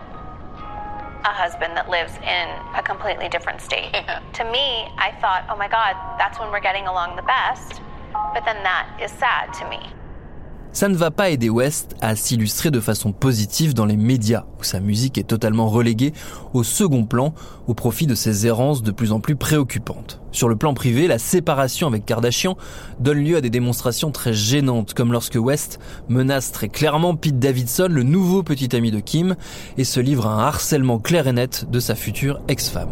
a 1.25 1.33
husband 1.33 1.75
that 1.77 1.89
lives 1.91 2.13
in 2.23 2.49
a 2.77 2.83
completely 2.83 3.29
different 3.29 3.61
state. 3.61 3.93
To 4.35 4.45
me, 4.45 4.85
I 4.99 5.13
thought, 5.21 5.45
oh 5.49 5.57
my 5.57 5.69
god, 5.69 5.97
that's 6.19 6.39
when 6.39 6.51
we're 6.51 6.61
getting 6.61 6.87
along 6.87 7.17
the 7.17 7.23
best. 7.23 7.81
But 8.35 8.45
then 8.45 8.63
that 8.65 9.01
is 9.01 9.11
sad 9.13 9.55
to 9.55 9.69
me 9.71 9.81
ça 10.77 10.91
ne 10.91 10.95
va 10.95 11.11
pas 11.11 11.31
aider 11.31 11.49
West 11.49 11.97
à 12.03 12.15
s'illustrer 12.17 12.71
de 12.71 12.81
façon 12.81 13.11
positive 13.11 13.73
dans 13.73 13.87
les 13.87 13.97
médias, 13.97 14.45
où 14.61 14.63
sa 14.63 14.79
musique 14.79 15.17
est 15.17 15.27
totalement 15.27 15.71
reléguée 15.71 16.13
au 16.53 16.65
second 16.65 17.07
plan 17.07 17.33
au 17.67 17.73
profit 17.73 18.07
de 18.07 18.15
ses 18.15 18.47
errances 18.47 18.83
de 18.83 18.91
plus 18.91 19.11
en 19.11 19.19
plus 19.19 19.37
préoccupantes. 19.37 20.21
Sur 20.33 20.51
le 20.51 20.57
plan 20.57 20.75
privé, 20.75 21.07
la 21.07 21.19
séparation 21.19 21.87
avec 21.87 22.05
Kardashian 22.05 22.59
donne 23.01 23.25
lieu 23.25 23.39
à 23.39 23.41
des 23.41 23.49
démonstrations 23.49 24.11
très 24.11 24.35
gênantes, 24.35 24.93
comme 24.93 25.13
lorsque 25.13 25.39
West 25.41 25.79
menace 26.11 26.53
très 26.53 26.69
clairement 26.69 27.17
Pete 27.17 27.39
Davidson, 27.39 27.89
le 27.91 28.03
nouveau 28.03 28.43
petit 28.43 28.77
ami 28.77 28.91
de 28.91 29.01
Kim, 29.01 29.35
et 29.79 29.85
se 29.85 29.99
livre 29.99 30.27
à 30.27 30.35
un 30.35 30.47
harcèlement 30.47 30.99
clair 30.99 31.27
et 31.27 31.33
net 31.33 31.71
de 31.71 31.81
sa 31.81 31.95
future 31.95 32.43
ex-femme. 32.49 32.91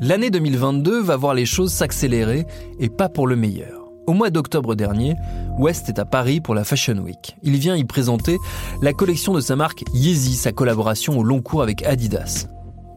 L'année 0.00 0.30
2022 0.30 1.02
va 1.02 1.16
voir 1.16 1.34
les 1.34 1.46
choses 1.46 1.72
s'accélérer 1.72 2.46
et 2.80 2.88
pas 2.88 3.08
pour 3.08 3.26
le 3.26 3.36
meilleur. 3.36 3.88
Au 4.06 4.12
mois 4.12 4.30
d'octobre 4.30 4.74
dernier, 4.74 5.14
West 5.58 5.88
est 5.88 5.98
à 5.98 6.04
Paris 6.04 6.40
pour 6.40 6.54
la 6.54 6.64
Fashion 6.64 6.98
Week. 6.98 7.36
Il 7.42 7.56
vient 7.56 7.76
y 7.76 7.84
présenter 7.84 8.38
la 8.82 8.92
collection 8.92 9.32
de 9.32 9.40
sa 9.40 9.56
marque 9.56 9.84
Yeezy, 9.94 10.34
sa 10.34 10.52
collaboration 10.52 11.18
au 11.18 11.22
long 11.22 11.40
cours 11.40 11.62
avec 11.62 11.84
Adidas. 11.84 12.48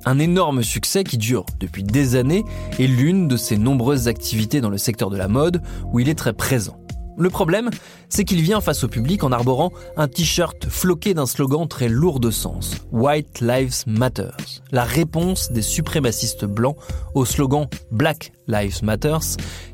Un 0.06 0.20
énorme 0.20 0.64
succès 0.64 1.04
qui 1.04 1.18
dure 1.18 1.46
depuis 1.60 1.84
des 1.84 2.16
années 2.16 2.44
et 2.80 2.88
l'une 2.88 3.28
de 3.28 3.38
ses 3.38 3.58
nombreuses 3.58 4.08
activités 4.08 4.60
dans 4.60 4.70
le 4.70 4.78
secteur 4.78 5.10
de 5.10 5.18
la 5.18 5.28
mode 5.28 5.62
où 5.94 6.00
il 6.00 6.10
est 6.10 6.18
très 6.18 6.34
présent. 6.34 6.78
Le 7.18 7.32
problème, 7.32 7.72
c'est 8.10 8.24
qu'il 8.26 8.42
vient 8.42 8.62
face 8.62 8.84
au 8.84 8.88
public 8.88 9.24
en 9.24 9.32
arborant 9.32 9.72
un 9.96 10.08
t-shirt 10.08 10.68
floqué 10.70 11.16
d'un 11.16 11.26
slogan 11.26 11.68
très 11.68 11.90
lourd 11.90 12.20
de 12.20 12.30
sens, 12.30 12.76
White 12.92 13.42
Lives 13.42 13.84
Matter, 13.88 14.30
la 14.72 14.84
réponse 14.84 15.52
des 15.52 15.64
suprémacistes 15.64 16.46
blancs 16.46 16.78
au 17.16 17.26
slogan 17.26 17.68
Black 17.92 18.34
Lives 18.48 18.84
Matter, 18.84 19.18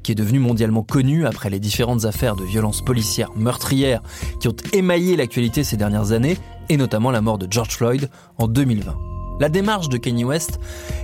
qui 0.03 0.13
est 0.13 0.15
devenu 0.15 0.39
mondialement 0.39 0.83
connu 0.83 1.25
après 1.25 1.49
les 1.49 1.59
différentes 1.59 2.05
affaires 2.05 2.37
de 2.37 2.45
violences 2.45 2.81
policières 2.81 3.31
meurtrières 3.35 4.01
qui 4.39 4.47
ont 4.47 4.55
émaillé 4.71 5.17
l'actualité 5.17 5.65
ces 5.65 5.75
dernières 5.75 6.13
années, 6.13 6.37
et 6.69 6.77
notamment 6.77 7.11
la 7.11 7.19
mort 7.19 7.37
de 7.37 7.47
George 7.51 7.75
Floyd 7.75 8.09
en 8.37 8.47
2020. 8.47 9.12
La 9.39 9.49
démarche 9.49 9.89
de 9.89 9.97
Kanye 9.97 10.23
West 10.23 10.59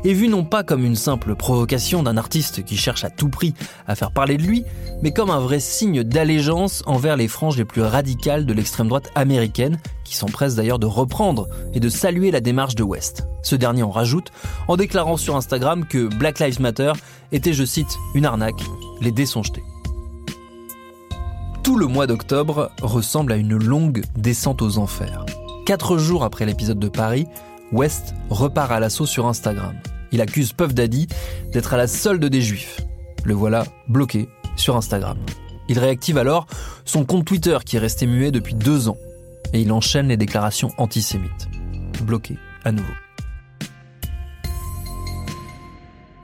est 0.06 0.14
vue 0.14 0.28
non 0.28 0.44
pas 0.44 0.64
comme 0.64 0.86
une 0.86 0.96
simple 0.96 1.36
provocation 1.36 2.04
d'un 2.04 2.16
artiste 2.16 2.64
qui 2.64 2.78
cherche 2.78 3.04
à 3.04 3.10
tout 3.10 3.30
prix 3.30 3.54
à 3.88 3.96
faire 3.96 4.12
parler 4.12 4.38
de 4.38 4.44
lui, 4.44 4.66
mais 5.02 5.12
comme 5.12 5.32
un 5.32 5.40
vrai 5.40 5.60
signe 5.60 6.04
d'allégeance 6.04 6.84
envers 6.86 7.18
les 7.18 7.28
franges 7.28 7.58
les 7.58 7.66
plus 7.66 7.82
radicales 7.82 8.46
de 8.46 8.54
l'extrême 8.54 8.88
droite 8.88 9.10
américaine, 9.16 9.80
qui 10.04 10.16
s'empressent 10.16 10.56
d'ailleurs 10.56 10.80
de 10.80 10.86
reprendre 10.86 11.48
et 11.74 11.80
de 11.80 11.90
saluer 11.90 12.32
la 12.32 12.42
démarche 12.42 12.76
de 12.76 12.84
West. 12.84 13.28
Ce 13.42 13.56
dernier 13.56 13.84
en 13.84 13.92
rajoute 13.92 14.32
en 14.68 14.78
déclarant 14.78 15.18
sur 15.18 15.36
Instagram 15.36 15.86
que 15.86 16.08
Black 16.08 16.40
Lives 16.40 16.62
Matter 16.62 16.94
était, 17.32 17.54
je 17.54 17.64
cite, 17.64 17.98
une 18.14 18.26
arnaque, 18.26 18.62
les 19.02 19.12
dés 19.12 19.26
sont. 19.26 19.40
Tout 21.64 21.78
le 21.78 21.88
mois 21.88 22.08
d'octobre 22.08 22.72
ressemble 22.82 23.32
à 23.32 23.38
une 23.38 23.56
longue 23.56 24.04
descente 24.18 24.62
aux 24.62 24.78
enfers. 24.78 25.26
Quatre 25.66 25.98
jours 25.98 26.24
après 26.24 26.46
l'épisode 26.46 26.80
de 26.80 26.90
Paris, 26.90 27.28
West 27.72 28.16
repart 28.30 28.72
à 28.72 28.80
l'assaut 28.80 29.06
sur 29.06 29.28
Instagram. 29.28 29.76
Il 30.12 30.22
accuse 30.22 30.54
Puff 30.54 30.74
Daddy 30.74 31.08
d'être 31.52 31.74
à 31.74 31.78
la 31.78 31.88
solde 31.88 32.26
des 32.26 32.42
juifs. 32.42 32.82
Le 33.24 33.34
voilà 33.34 33.64
bloqué 33.88 34.28
sur 34.56 34.76
Instagram. 34.76 35.18
Il 35.68 35.78
réactive 35.78 36.18
alors 36.18 36.48
son 36.84 37.06
compte 37.06 37.26
Twitter 37.26 37.58
qui 37.64 37.76
est 37.76 37.80
resté 37.80 38.08
muet 38.08 38.32
depuis 38.32 38.56
deux 38.56 38.90
ans. 38.90 38.98
Et 39.54 39.62
il 39.62 39.72
enchaîne 39.72 40.08
les 40.08 40.18
déclarations 40.18 40.72
antisémites. 40.78 41.48
Bloqué 42.04 42.38
à 42.64 42.72
nouveau. 42.72 42.94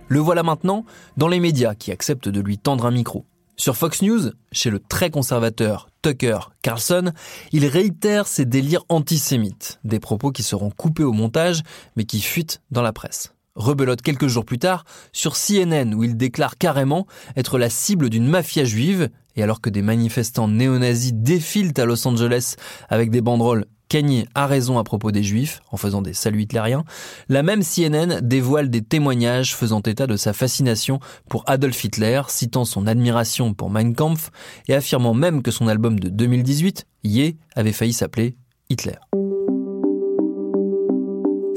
Le 0.07 0.19
voilà 0.19 0.43
maintenant 0.43 0.85
dans 1.17 1.27
les 1.27 1.39
médias 1.39 1.75
qui 1.75 1.91
acceptent 1.91 2.29
de 2.29 2.41
lui 2.41 2.57
tendre 2.57 2.85
un 2.85 2.91
micro. 2.91 3.25
Sur 3.55 3.75
Fox 3.75 4.01
News, 4.01 4.31
chez 4.51 4.69
le 4.69 4.79
très 4.79 5.09
conservateur 5.09 5.89
Tucker 6.05 6.37
Carlson, 6.61 7.13
il 7.51 7.65
réitère 7.65 8.27
ses 8.27 8.45
délires 8.45 8.83
antisémites, 8.89 9.79
des 9.83 9.99
propos 9.99 10.31
qui 10.31 10.43
seront 10.43 10.69
coupés 10.69 11.03
au 11.03 11.13
montage 11.13 11.63
mais 11.95 12.03
qui 12.03 12.21
fuitent 12.21 12.61
dans 12.69 12.83
la 12.83 12.93
presse. 12.93 13.33
Rebelote 13.55 14.03
quelques 14.03 14.27
jours 14.27 14.45
plus 14.45 14.59
tard 14.59 14.85
sur 15.13 15.33
CNN 15.33 15.95
où 15.95 16.03
il 16.03 16.15
déclare 16.15 16.59
carrément 16.59 17.07
être 17.35 17.57
la 17.57 17.71
cible 17.71 18.11
d'une 18.11 18.27
mafia 18.27 18.65
juive 18.65 19.09
et 19.35 19.41
alors 19.41 19.61
que 19.61 19.71
des 19.71 19.81
manifestants 19.81 20.47
néo-nazis 20.47 21.13
défilent 21.15 21.73
à 21.77 21.85
Los 21.85 22.07
Angeles 22.07 22.53
avec 22.87 23.09
des 23.09 23.21
banderoles 23.21 23.65
Kanye 23.87 24.27
a 24.35 24.47
raison 24.47 24.79
à 24.79 24.83
propos 24.83 25.11
des 25.11 25.23
juifs, 25.23 25.61
en 25.71 25.77
faisant 25.77 26.01
des 26.01 26.13
saluts 26.13 26.43
hitlériens, 26.43 26.83
la 27.29 27.43
même 27.43 27.63
CNN 27.63 28.21
dévoile 28.21 28.69
des 28.69 28.81
témoignages 28.81 29.55
faisant 29.55 29.81
état 29.81 30.07
de 30.07 30.17
sa 30.17 30.33
fascination 30.33 30.99
pour 31.29 31.43
Adolf 31.47 31.83
Hitler, 31.83 32.21
citant 32.27 32.65
son 32.65 32.87
admiration 32.87 33.53
pour 33.53 33.69
Mein 33.69 33.93
Kampf 33.93 34.31
et 34.67 34.73
affirmant 34.73 35.13
même 35.13 35.41
que 35.41 35.51
son 35.51 35.67
album 35.67 35.99
de 35.99 36.09
2018, 36.09 36.85
Ye, 37.03 37.37
avait 37.55 37.71
failli 37.71 37.93
s'appeler 37.93 38.35
Hitler. 38.69 38.95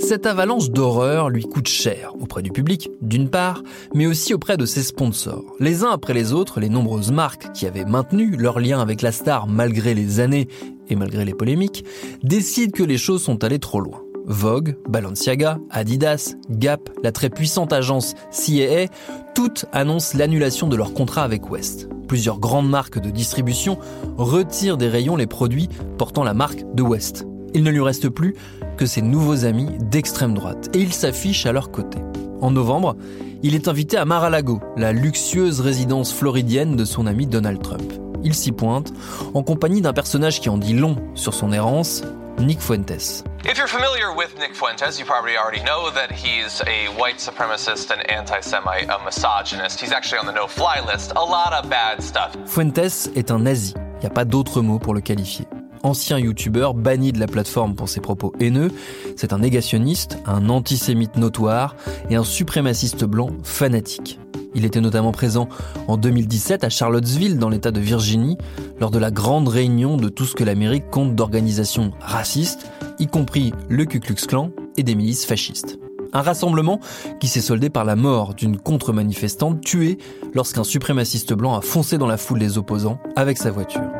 Cette 0.08 0.24
avalanche 0.24 0.70
d'horreur 0.70 1.28
lui 1.28 1.44
coûte 1.44 1.68
cher 1.68 2.14
auprès 2.18 2.40
du 2.40 2.50
public, 2.50 2.88
d'une 3.02 3.28
part, 3.28 3.62
mais 3.94 4.06
aussi 4.06 4.32
auprès 4.32 4.56
de 4.56 4.64
ses 4.64 4.82
sponsors. 4.82 5.44
Les 5.60 5.84
uns 5.84 5.90
après 5.90 6.14
les 6.14 6.32
autres, 6.32 6.60
les 6.60 6.70
nombreuses 6.70 7.12
marques 7.12 7.52
qui 7.52 7.66
avaient 7.66 7.84
maintenu 7.84 8.34
leur 8.34 8.58
lien 8.58 8.80
avec 8.80 9.02
la 9.02 9.12
star 9.12 9.46
malgré 9.46 9.92
les 9.92 10.20
années 10.20 10.48
et 10.88 10.96
malgré 10.96 11.26
les 11.26 11.34
polémiques, 11.34 11.84
décident 12.22 12.72
que 12.72 12.82
les 12.82 12.96
choses 12.96 13.22
sont 13.22 13.44
allées 13.44 13.58
trop 13.58 13.82
loin. 13.82 14.00
Vogue, 14.24 14.78
Balenciaga, 14.88 15.58
Adidas, 15.68 16.36
Gap, 16.48 16.88
la 17.02 17.12
très 17.12 17.28
puissante 17.28 17.74
agence 17.74 18.14
CAA, 18.30 18.86
toutes 19.34 19.66
annoncent 19.72 20.16
l'annulation 20.16 20.68
de 20.68 20.76
leur 20.76 20.94
contrat 20.94 21.24
avec 21.24 21.50
West. 21.50 21.86
Plusieurs 22.08 22.38
grandes 22.38 22.70
marques 22.70 22.98
de 22.98 23.10
distribution 23.10 23.76
retirent 24.16 24.78
des 24.78 24.88
rayons 24.88 25.16
les 25.16 25.26
produits 25.26 25.68
portant 25.98 26.24
la 26.24 26.32
marque 26.32 26.64
de 26.72 26.82
West. 26.82 27.26
Il 27.54 27.62
ne 27.62 27.70
lui 27.70 27.80
reste 27.80 28.08
plus 28.08 28.34
que 28.78 28.86
ses 28.86 29.02
nouveaux 29.02 29.44
amis 29.44 29.68
d'extrême 29.80 30.32
droite, 30.32 30.70
et 30.74 30.78
il 30.78 30.94
s'affiche 30.94 31.44
à 31.44 31.52
leur 31.52 31.70
côté. 31.70 31.98
En 32.40 32.50
novembre, 32.50 32.96
il 33.42 33.54
est 33.54 33.68
invité 33.68 33.98
à 33.98 34.04
Mar-a-Lago, 34.04 34.60
la 34.76 34.92
luxueuse 34.92 35.60
résidence 35.60 36.14
floridienne 36.14 36.76
de 36.76 36.84
son 36.84 37.06
ami 37.06 37.26
Donald 37.26 37.60
Trump. 37.60 37.92
Il 38.24 38.34
s'y 38.34 38.52
pointe, 38.52 38.92
en 39.34 39.42
compagnie 39.42 39.82
d'un 39.82 39.92
personnage 39.92 40.40
qui 40.40 40.48
en 40.48 40.56
dit 40.56 40.74
long 40.74 40.96
sur 41.14 41.34
son 41.34 41.52
errance, 41.52 42.02
Nick 42.38 42.60
Fuentes. 42.60 43.24
If 43.44 43.58
you're 43.58 43.68
familiar 43.68 44.14
with 44.16 44.34
Nick 44.38 44.54
Fuentes, 44.54 44.98
you 44.98 45.04
probably 45.04 45.36
already 45.36 45.60
know 45.60 45.90
that 45.90 46.12
he's 46.12 46.62
a 46.62 46.88
white 47.00 47.18
supremacist 47.18 47.90
and 47.90 48.02
anti-Semite, 48.10 48.88
a 48.88 48.98
misogynist. 49.04 49.80
He's 49.80 49.92
actually 49.92 50.18
on 50.18 50.26
the 50.26 50.34
no-fly 50.34 50.80
list. 50.86 51.12
A 51.16 51.20
lot 51.20 51.52
of 51.52 51.68
bad 51.68 52.00
stuff. 52.00 52.36
Fuentes 52.46 53.10
est 53.16 53.30
un 53.30 53.40
nazi. 53.40 53.74
Il 53.96 54.00
n'y 54.02 54.06
a 54.06 54.10
pas 54.10 54.24
d'autre 54.24 54.62
mot 54.62 54.78
pour 54.78 54.94
le 54.94 55.00
qualifier 55.00 55.46
ancien 55.82 56.18
youtubeur 56.18 56.74
banni 56.74 57.12
de 57.12 57.20
la 57.20 57.26
plateforme 57.26 57.74
pour 57.74 57.88
ses 57.88 58.00
propos 58.00 58.32
haineux. 58.40 58.70
C'est 59.16 59.32
un 59.32 59.38
négationniste, 59.38 60.18
un 60.26 60.48
antisémite 60.48 61.16
notoire 61.16 61.76
et 62.10 62.16
un 62.16 62.24
suprémaciste 62.24 63.04
blanc 63.04 63.30
fanatique. 63.42 64.18
Il 64.54 64.64
était 64.64 64.80
notamment 64.80 65.12
présent 65.12 65.48
en 65.86 65.96
2017 65.96 66.64
à 66.64 66.68
Charlottesville, 66.68 67.38
dans 67.38 67.48
l'État 67.48 67.70
de 67.70 67.80
Virginie, 67.80 68.38
lors 68.80 68.90
de 68.90 68.98
la 68.98 69.10
grande 69.10 69.48
réunion 69.48 69.96
de 69.96 70.08
tout 70.08 70.24
ce 70.24 70.34
que 70.34 70.44
l'Amérique 70.44 70.90
compte 70.90 71.14
d'organisations 71.14 71.92
racistes, 72.00 72.66
y 72.98 73.06
compris 73.06 73.52
le 73.68 73.84
Ku 73.84 74.00
Klux 74.00 74.26
Klan 74.26 74.50
et 74.76 74.82
des 74.82 74.94
milices 74.94 75.26
fascistes. 75.26 75.78
Un 76.12 76.22
rassemblement 76.22 76.80
qui 77.20 77.28
s'est 77.28 77.42
soldé 77.42 77.68
par 77.68 77.84
la 77.84 77.94
mort 77.94 78.34
d'une 78.34 78.56
contre-manifestante 78.56 79.60
tuée 79.60 79.98
lorsqu'un 80.34 80.64
suprémaciste 80.64 81.34
blanc 81.34 81.54
a 81.54 81.60
foncé 81.60 81.98
dans 81.98 82.06
la 82.06 82.16
foule 82.16 82.38
des 82.38 82.56
opposants 82.56 82.98
avec 83.14 83.36
sa 83.36 83.50
voiture. 83.50 83.97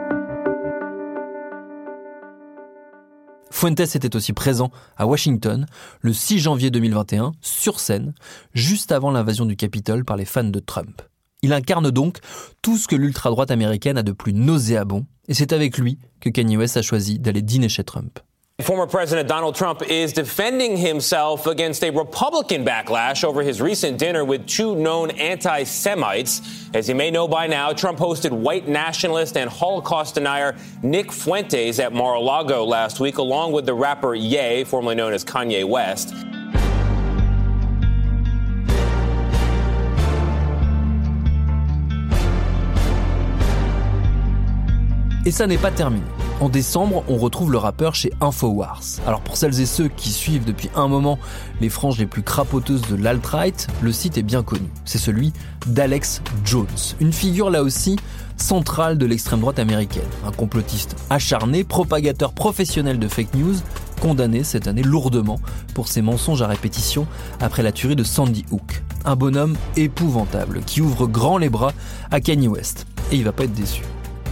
Fuentes 3.59 3.81
était 3.81 4.15
aussi 4.15 4.33
présent 4.33 4.71
à 4.97 5.05
Washington 5.05 5.67
le 6.01 6.13
6 6.13 6.39
janvier 6.39 6.71
2021, 6.71 7.33
sur 7.41 7.81
scène, 7.81 8.15
juste 8.55 8.93
avant 8.93 9.11
l'invasion 9.11 9.47
du 9.47 9.57
Capitole 9.57 10.05
par 10.05 10.17
les 10.17 10.27
fans 10.27 10.45
de 10.45 10.61
Trump. 10.61 11.03
Il 11.43 11.53
incarne 11.53 11.91
donc 11.91 12.19
tout 12.63 12.77
ce 12.77 12.87
que 12.87 12.95
l'ultra-droite 12.95 13.51
américaine 13.51 13.99
a 13.99 14.05
de 14.05 14.13
plus 14.13 14.33
nauséabond, 14.33 15.07
et 15.27 15.35
c'est 15.35 15.53
avec 15.53 15.77
lui 15.77 15.99
que 16.21 16.31
Kanye 16.31 16.57
West 16.57 16.77
a 16.77 16.83
choisi 16.83 17.19
d'aller 17.19 17.43
dîner 17.43 17.69
chez 17.69 17.83
Trump. 17.83 18.21
Former 18.63 18.89
President 18.89 19.29
Donald 19.29 19.55
Trump 19.55 19.83
is 19.83 20.13
defending 20.13 20.77
himself 20.77 21.47
against 21.47 21.85
a 21.85 21.91
Republican 21.91 22.65
backlash 22.65 23.23
over 23.23 23.41
his 23.41 23.61
recent 23.61 23.99
dinner 23.99 24.25
with 24.25 24.49
two 24.49 24.75
known 24.75 25.13
anti 25.13 25.63
Semites. 25.63 26.69
As 26.75 26.89
you 26.89 26.97
may 26.97 27.13
know 27.13 27.29
by 27.29 27.47
now, 27.47 27.73
Trump 27.73 28.01
hosted 28.01 28.33
white 28.33 28.67
nationalist 28.67 29.37
and 29.37 29.49
Holocaust 29.49 30.17
denier 30.17 30.57
Nick 30.83 31.13
Fuentes 31.13 31.79
at 31.79 31.93
Mar 31.93 32.15
a 32.15 32.21
Lago 32.21 32.65
last 32.65 32.99
week, 32.99 33.19
along 33.19 33.53
with 33.53 33.65
the 33.65 33.75
rapper 33.75 34.17
Ye, 34.17 34.65
formerly 34.65 34.97
known 34.97 35.13
as 35.13 35.25
Kanye 35.25 35.65
West. 35.65 36.13
Et 45.25 45.31
ça 45.31 45.47
n'est 45.47 45.59
pas 45.59 45.71
terminé. 45.71 46.18
En 46.41 46.49
décembre, 46.49 47.03
on 47.09 47.17
retrouve 47.17 47.51
le 47.51 47.59
rappeur 47.59 47.97
chez 47.97 48.13
Infowars. 48.21 48.83
Alors 49.09 49.21
pour 49.21 49.37
celles 49.37 49.61
et 49.61 49.67
ceux 49.67 49.89
qui 49.89 50.11
suivent 50.11 50.45
depuis 50.45 50.71
un 50.77 50.87
moment 50.87 51.19
les 51.61 51.69
franges 51.69 51.99
les 51.99 52.07
plus 52.07 52.23
crapoteuses 52.23 52.83
de 52.83 52.95
l'alt-right, 52.95 53.67
le 53.83 53.91
site 53.91 54.19
est 54.19 54.23
bien 54.23 54.45
connu. 54.45 54.69
C'est 54.85 54.99
celui 54.99 55.33
d'Alex 55.67 56.23
Jones, 56.45 56.67
une 57.01 57.13
figure 57.13 57.51
là 57.51 57.65
aussi 57.65 57.97
centrale 58.37 58.99
de 58.99 59.07
l'extrême 59.07 59.41
droite 59.41 59.59
américaine. 59.59 60.09
Un 60.25 60.31
complotiste 60.31 60.95
acharné, 61.11 61.65
propagateur 61.65 62.33
professionnel 62.33 63.01
de 63.01 63.09
fake 63.09 63.35
news, 63.35 63.57
condamné 64.01 64.45
cette 64.45 64.69
année 64.69 64.85
lourdement 64.85 65.41
pour 65.75 65.89
ses 65.89 66.03
mensonges 66.03 66.43
à 66.43 66.47
répétition 66.47 67.09
après 67.41 67.65
la 67.65 67.73
tuerie 67.73 67.97
de 67.97 68.05
Sandy 68.05 68.45
Hook. 68.53 68.85
Un 69.05 69.17
bonhomme 69.17 69.57
épouvantable 69.77 70.61
qui 70.65 70.83
ouvre 70.83 71.09
grand 71.09 71.39
les 71.39 71.49
bras 71.49 71.73
à 72.13 72.21
Kanye 72.21 72.47
West. 72.47 72.87
Et 73.11 73.17
il 73.17 73.25
va 73.25 73.33
pas 73.33 73.43
être 73.43 73.55
déçu 73.55 73.83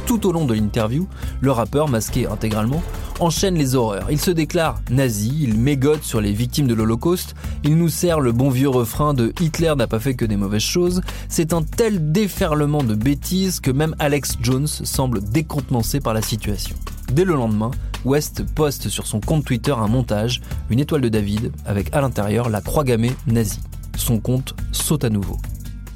tout 0.06 0.26
au 0.26 0.32
long 0.32 0.44
de 0.44 0.54
l'interview, 0.54 1.08
le 1.40 1.50
rappeur, 1.50 1.88
masqué 1.88 2.26
intégralement, 2.26 2.82
enchaîne 3.18 3.56
les 3.56 3.74
horreurs. 3.74 4.06
Il 4.10 4.20
se 4.20 4.30
déclare 4.30 4.80
nazi, 4.90 5.36
il 5.42 5.58
mégote 5.58 6.04
sur 6.04 6.20
les 6.20 6.32
victimes 6.32 6.68
de 6.68 6.74
l'Holocauste, 6.74 7.34
il 7.64 7.76
nous 7.76 7.88
sert 7.88 8.20
le 8.20 8.32
bon 8.32 8.48
vieux 8.48 8.68
refrain 8.68 9.14
de 9.14 9.32
Hitler 9.40 9.74
n'a 9.76 9.86
pas 9.86 9.98
fait 9.98 10.14
que 10.14 10.24
des 10.24 10.36
mauvaises 10.36 10.62
choses. 10.62 11.02
C'est 11.28 11.52
un 11.52 11.62
tel 11.62 12.12
déferlement 12.12 12.84
de 12.84 12.94
bêtises 12.94 13.60
que 13.60 13.70
même 13.70 13.96
Alex 13.98 14.36
Jones 14.40 14.68
semble 14.68 15.22
décontenancé 15.22 16.00
par 16.00 16.14
la 16.14 16.22
situation. 16.22 16.76
Dès 17.12 17.24
le 17.24 17.34
lendemain, 17.34 17.72
West 18.04 18.44
poste 18.54 18.88
sur 18.88 19.06
son 19.06 19.20
compte 19.20 19.44
Twitter 19.44 19.74
un 19.76 19.88
montage, 19.88 20.40
une 20.70 20.78
étoile 20.78 21.00
de 21.00 21.08
David, 21.08 21.50
avec 21.64 21.92
à 21.92 22.00
l'intérieur 22.00 22.48
la 22.48 22.60
croix 22.60 22.84
gammée 22.84 23.12
nazie. 23.26 23.60
Son 23.96 24.20
compte 24.20 24.54
saute 24.72 25.04
à 25.04 25.10
nouveau. 25.10 25.38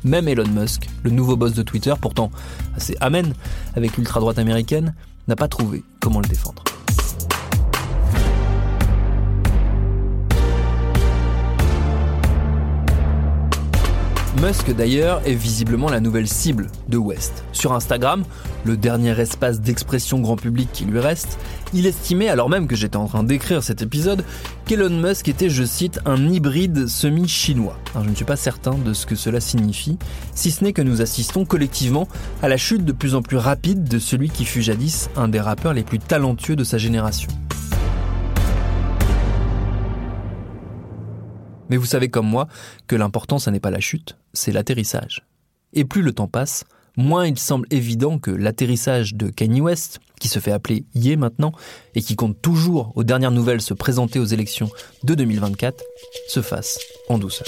Même 0.04 0.28
Elon 0.28 0.48
Musk, 0.48 0.88
le 1.02 1.10
nouveau 1.10 1.36
boss 1.36 1.52
de 1.54 1.62
Twitter, 1.62 1.94
pourtant 2.00 2.30
assez 2.76 2.96
amène 3.00 3.34
avec 3.74 3.96
l'ultra-droite 3.96 4.38
américaine, 4.38 4.94
n'a 5.28 5.36
pas 5.36 5.48
trouvé 5.48 5.82
comment 6.00 6.20
le 6.20 6.28
défendre. 6.28 6.64
Musk 14.40 14.74
d'ailleurs 14.74 15.20
est 15.26 15.34
visiblement 15.34 15.90
la 15.90 16.00
nouvelle 16.00 16.26
cible 16.26 16.68
de 16.88 16.96
West. 16.96 17.44
Sur 17.52 17.74
Instagram, 17.74 18.24
le 18.64 18.78
dernier 18.78 19.18
espace 19.20 19.60
d'expression 19.60 20.18
grand 20.20 20.36
public 20.36 20.70
qui 20.72 20.86
lui 20.86 20.98
reste, 20.98 21.38
il 21.74 21.86
estimait, 21.86 22.30
alors 22.30 22.48
même 22.48 22.66
que 22.66 22.74
j'étais 22.74 22.96
en 22.96 23.06
train 23.06 23.22
d'écrire 23.22 23.62
cet 23.62 23.82
épisode, 23.82 24.24
qu'Elon 24.64 24.98
Musk 24.98 25.28
était, 25.28 25.50
je 25.50 25.62
cite, 25.62 26.00
un 26.06 26.26
hybride 26.26 26.86
semi-chinois. 26.86 27.78
je 27.94 28.08
ne 28.08 28.14
suis 28.14 28.24
pas 28.24 28.36
certain 28.36 28.78
de 28.78 28.94
ce 28.94 29.04
que 29.04 29.14
cela 29.14 29.40
signifie, 29.40 29.98
si 30.34 30.50
ce 30.50 30.64
n'est 30.64 30.72
que 30.72 30.82
nous 30.82 31.02
assistons 31.02 31.44
collectivement 31.44 32.08
à 32.42 32.48
la 32.48 32.56
chute 32.56 32.86
de 32.86 32.92
plus 32.92 33.14
en 33.14 33.20
plus 33.20 33.36
rapide 33.36 33.84
de 33.84 33.98
celui 33.98 34.30
qui 34.30 34.46
fut 34.46 34.62
jadis 34.62 35.10
un 35.16 35.28
des 35.28 35.40
rappeurs 35.40 35.74
les 35.74 35.82
plus 35.82 35.98
talentueux 35.98 36.56
de 36.56 36.64
sa 36.64 36.78
génération. 36.78 37.28
Mais 41.70 41.76
vous 41.76 41.86
savez 41.86 42.08
comme 42.08 42.28
moi 42.28 42.48
que 42.86 42.96
l'important, 42.96 43.38
ce 43.38 43.48
n'est 43.48 43.60
pas 43.60 43.70
la 43.70 43.80
chute, 43.80 44.16
c'est 44.32 44.52
l'atterrissage. 44.52 45.24
Et 45.72 45.84
plus 45.84 46.02
le 46.02 46.12
temps 46.12 46.26
passe, 46.26 46.64
moins 46.96 47.26
il 47.26 47.38
semble 47.38 47.66
évident 47.70 48.18
que 48.18 48.30
l'atterrissage 48.30 49.14
de 49.14 49.30
Kanye 49.30 49.60
West, 49.60 50.00
qui 50.20 50.28
se 50.28 50.40
fait 50.40 50.52
appeler 50.52 50.84
Ye 50.94 51.16
maintenant, 51.16 51.52
et 51.94 52.02
qui 52.02 52.16
compte 52.16 52.42
toujours 52.42 52.92
aux 52.96 53.04
dernières 53.04 53.30
nouvelles 53.30 53.62
se 53.62 53.72
présenter 53.72 54.18
aux 54.18 54.24
élections 54.24 54.68
de 55.04 55.14
2024, 55.14 55.82
se 56.28 56.42
fasse 56.42 56.78
en 57.08 57.18
douceur. 57.18 57.46